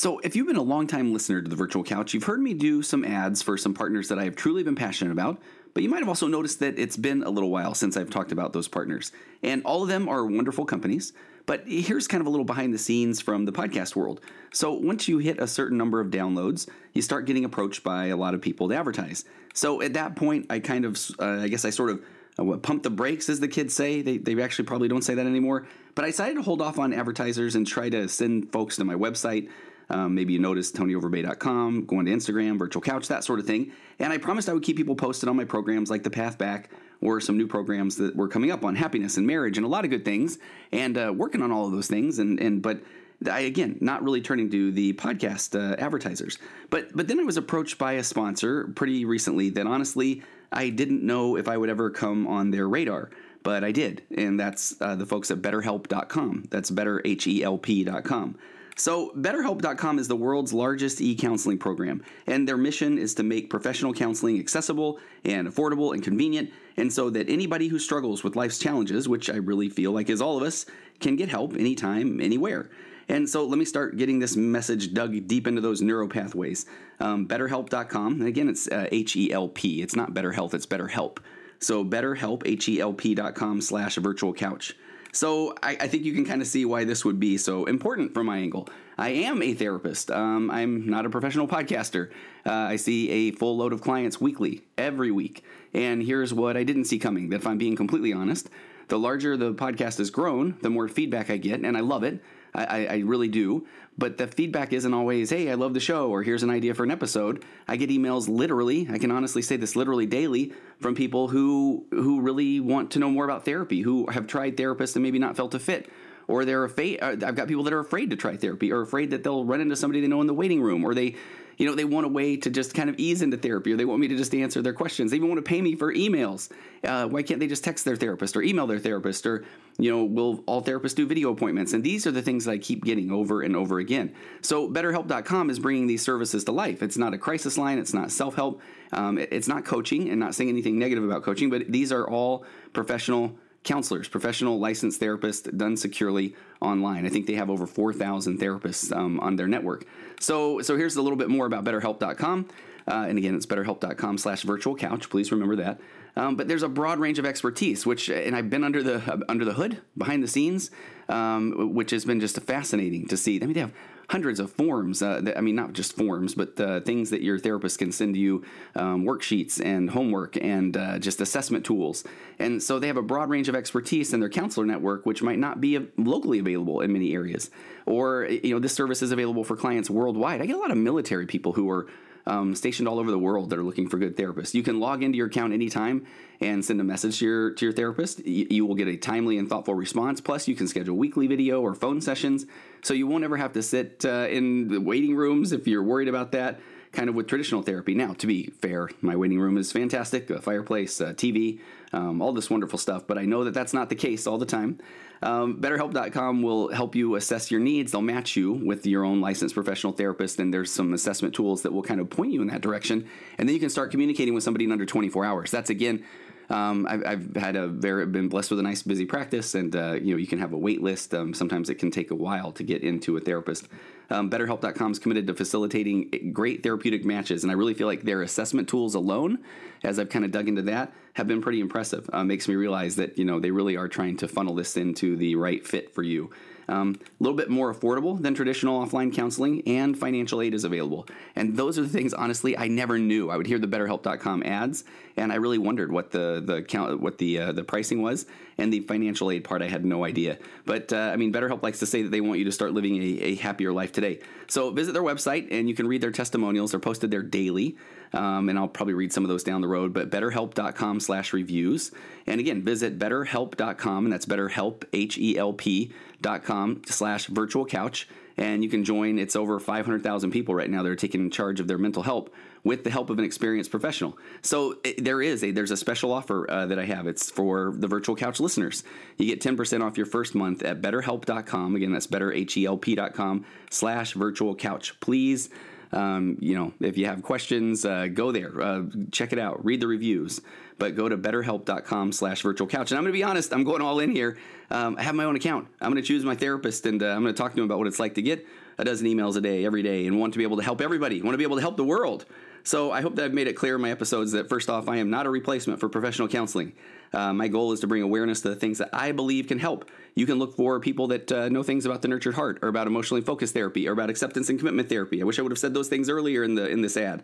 [0.06, 2.84] So, if you've been a long-time listener to the Virtual Couch, you've heard me do
[2.84, 5.42] some ads for some partners that I have truly been passionate about,
[5.76, 8.32] but you might have also noticed that it's been a little while since I've talked
[8.32, 9.12] about those partners.
[9.44, 11.12] And all of them are wonderful companies.
[11.46, 14.22] But here's kind of a little behind the scenes from the podcast world.
[14.54, 18.16] So once you hit a certain number of downloads, you start getting approached by a
[18.16, 19.26] lot of people to advertise.
[19.54, 22.02] So at that point, I kind of, uh, I guess I sort of
[22.40, 24.02] uh, the brakes, as the kids say.
[24.02, 25.68] They, they actually probably don't say that anymore.
[25.94, 28.96] But I decided to hold off on advertisers and try to send folks to my
[28.96, 29.50] website.
[29.90, 33.72] Um, maybe you noticed tonyoverbay.com, going to Instagram, virtual couch, that sort of thing.
[34.00, 36.70] And I promised I would keep people posted on my programs like the Path Back
[37.02, 39.84] or some new programs that were coming up on happiness and marriage and a lot
[39.84, 40.38] of good things,
[40.72, 42.20] and uh, working on all of those things.
[42.20, 42.82] And and but
[43.30, 46.38] I again not really turning to the podcast uh, advertisers.
[46.70, 51.04] But but then I was approached by a sponsor pretty recently that honestly I didn't
[51.04, 53.10] know if I would ever come on their radar.
[53.44, 56.46] But I did, and that's uh, the folks at BetterHelp.com.
[56.50, 58.38] That's BetterHelp.com.
[58.78, 63.50] So, BetterHelp.com is the world's largest e counseling program, and their mission is to make
[63.50, 68.60] professional counseling accessible and affordable and convenient, and so that anybody who struggles with life's
[68.60, 70.66] challenges, which I really feel like is all of us,
[71.00, 72.70] can get help anytime, anywhere.
[73.08, 76.66] And so let me start getting this message dug deep into those neuropathways.
[77.00, 79.82] Um, BetterHelp.com, and again, it's uh, H E L P.
[79.84, 81.20] It's not Better Health, it's BetterHelp.
[81.60, 84.76] So BetterHelp, H E L P.com slash virtual couch.
[85.16, 88.14] So I, I, think you can kind of see why this would be so important
[88.14, 88.68] from my angle.
[88.98, 90.12] I am a therapist.
[90.12, 92.10] Um, I'm not a professional podcaster.
[92.46, 95.46] Uh, I see a full load of clients weekly, every week.
[95.74, 98.50] And here's what I didn't see coming that if I'm being completely honest,
[98.90, 102.22] the larger the podcast has grown, the more feedback I get, and I love it.
[102.56, 103.68] I, I, really do.
[103.98, 106.84] But the feedback isn't always, hey, I love the show, or here's an idea for
[106.84, 107.44] an episode.
[107.68, 112.22] I get emails literally, I can honestly say this literally daily, from people who who
[112.22, 115.54] really want to know more about therapy, who have tried therapists and maybe not felt
[115.54, 115.90] a fit.
[116.28, 117.00] Or they're afraid.
[117.02, 119.62] Uh, I've got people that are afraid to try therapy, or afraid that they'll run
[119.62, 121.16] into somebody they know in the waiting room, or they
[121.58, 123.86] you know, they want a way to just kind of ease into therapy or they
[123.86, 125.12] want me to just answer their questions.
[125.12, 126.50] They even want to pay me for emails.
[126.84, 129.46] Uh, why can't they just text their therapist or email their therapist or,
[129.78, 131.74] you know, will all therapists do video appointments?
[131.74, 134.14] And these are the things that I keep getting over and over again.
[134.42, 136.84] So BetterHelp.com is bringing these services to life.
[136.84, 137.80] It's not a crisis line.
[137.80, 138.62] It's not self-help.
[138.92, 142.46] Um, it's not coaching and not saying anything negative about coaching, but these are all
[142.74, 147.06] professional counselors, professional licensed therapists done securely online.
[147.06, 149.86] I think they have over 4,000 therapists um, on their network.
[150.20, 152.48] So, so here's a little bit more about BetterHelp.com.
[152.88, 155.10] Uh, and again, it's betterhelp.com slash virtual couch.
[155.10, 155.82] Please remember that.
[156.16, 159.44] Um, but there's a broad range of expertise, which, and I've been under the under
[159.44, 160.72] the hood, behind the scenes,
[161.10, 163.38] um, which has been just fascinating to see.
[163.42, 163.74] I mean, they have
[164.10, 165.02] hundreds of forms.
[165.02, 168.16] Uh, that, I mean, not just forms, but uh, things that your therapist can send
[168.16, 168.44] you
[168.76, 172.04] um, worksheets and homework and uh, just assessment tools.
[172.40, 175.40] And so they have a broad range of expertise in their counselor network, which might
[175.40, 177.50] not be locally available in many areas.
[177.86, 180.42] Or, you know, this service is available for clients worldwide.
[180.42, 181.88] I get a lot of military people who are
[182.28, 184.54] um, stationed all over the world that are looking for good therapists.
[184.54, 186.06] You can log into your account anytime
[186.42, 188.26] and send a message to your to your therapist.
[188.26, 190.22] You, you will get a timely and thoughtful response.
[190.22, 192.46] Plus, you can schedule weekly video or phone sessions,
[192.82, 196.08] so you won't ever have to sit uh, in the waiting rooms if you're worried
[196.08, 196.60] about that.
[196.96, 197.94] Kind of with traditional therapy.
[197.94, 200.30] Now, to be fair, my waiting room is fantastic.
[200.30, 201.60] A fireplace, a TV,
[201.92, 203.06] um, all this wonderful stuff.
[203.06, 204.80] But I know that that's not the case all the time.
[205.22, 207.92] Um, BetterHelp.com will help you assess your needs.
[207.92, 211.74] They'll match you with your own licensed professional therapist, and there's some assessment tools that
[211.74, 213.08] will kind of point you in that direction.
[213.38, 215.52] And then you can start communicating with somebody in under 24 hours.
[215.52, 216.06] That's again
[216.50, 219.94] um, I've, I've, had a very been blessed with a nice busy practice, and uh,
[219.94, 221.14] you know you can have a wait list.
[221.14, 223.68] Um, sometimes it can take a while to get into a therapist.
[224.12, 228.22] Um, BetterHelp.com is committed to facilitating great therapeutic matches, and I really feel like their
[228.22, 229.40] assessment tools alone,
[229.84, 232.08] as I've kind of dug into that, have been pretty impressive.
[232.14, 235.16] Uh, makes me realize that you know they really are trying to funnel this into
[235.16, 236.30] the right fit for you.
[236.68, 241.08] Um, a little bit more affordable than traditional offline counseling, and financial aid is available.
[241.36, 243.30] And those are the things, honestly, I never knew.
[243.30, 244.84] I would hear the BetterHelp.com ads,
[245.18, 248.26] and I really wondered what the the count, what the uh, the pricing was,
[248.58, 249.62] and the financial aid part.
[249.62, 250.38] I had no idea.
[250.66, 253.02] But uh, I mean, BetterHelp likes to say that they want you to start living
[253.02, 254.20] a, a happier life today.
[254.48, 256.72] So visit their website, and you can read their testimonials.
[256.72, 257.78] They're posted there daily.
[258.14, 259.94] Um, and I'll probably read some of those down the road.
[259.94, 261.92] But betterhelp.com slash reviews.
[262.26, 265.92] And again, visit betterhelp.com, and that's betterhelp, H E L P
[266.22, 268.08] dot com slash virtual couch.
[268.38, 269.18] And you can join.
[269.18, 272.30] It's over 500,000 people right now that are taking charge of their mental health
[272.66, 274.18] with the help of an experienced professional.
[274.42, 277.08] So it, there is a there's a special offer uh, that I have.
[277.08, 278.84] It's for the virtual couch listeners.
[279.18, 281.76] You get 10% off your first month at betterhelp.com.
[281.76, 285.00] Again, that's betterhelp.com slash virtual couch.
[285.00, 285.50] Please
[285.92, 289.80] um, you know, if you have questions, uh, go there, uh, check it out, read
[289.80, 290.42] the reviews.
[290.78, 292.92] But go to betterhelp.com slash virtual couch.
[292.92, 294.38] And I'm going to be honest, I'm going all in here.
[294.70, 295.70] Um, I have my own account.
[295.80, 297.78] I'm going to choose my therapist and uh, I'm going to talk to him about
[297.78, 298.46] what it's like to get
[298.78, 301.22] a dozen emails a day, every day, and want to be able to help everybody,
[301.22, 302.26] want to be able to help the world.
[302.66, 304.98] So I hope that I've made it clear in my episodes that first off, I
[304.98, 306.74] am not a replacement for professional counseling.
[307.14, 309.90] Uh, my goal is to bring awareness to the things that I believe can help.
[310.16, 312.88] You can look for people that uh, know things about the nurtured heart, or about
[312.88, 315.22] emotionally focused therapy, or about acceptance and commitment therapy.
[315.22, 317.22] I wish I would have said those things earlier in the in this ad.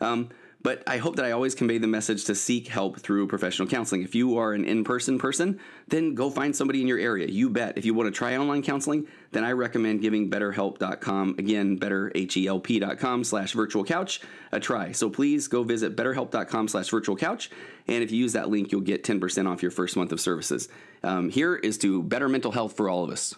[0.00, 0.28] Um,
[0.62, 4.02] But I hope that I always convey the message to seek help through professional counseling.
[4.02, 7.28] If you are an in person person, then go find somebody in your area.
[7.28, 7.78] You bet.
[7.78, 13.52] If you want to try online counseling, then I recommend giving betterhelp.com, again, betterhelp.com slash
[13.52, 14.92] virtual couch a try.
[14.92, 17.50] So please go visit betterhelp.com slash virtual couch.
[17.86, 20.68] And if you use that link, you'll get 10% off your first month of services.
[21.02, 23.34] Um, here is to better mental health for all of us.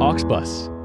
[0.00, 0.77] Auxbus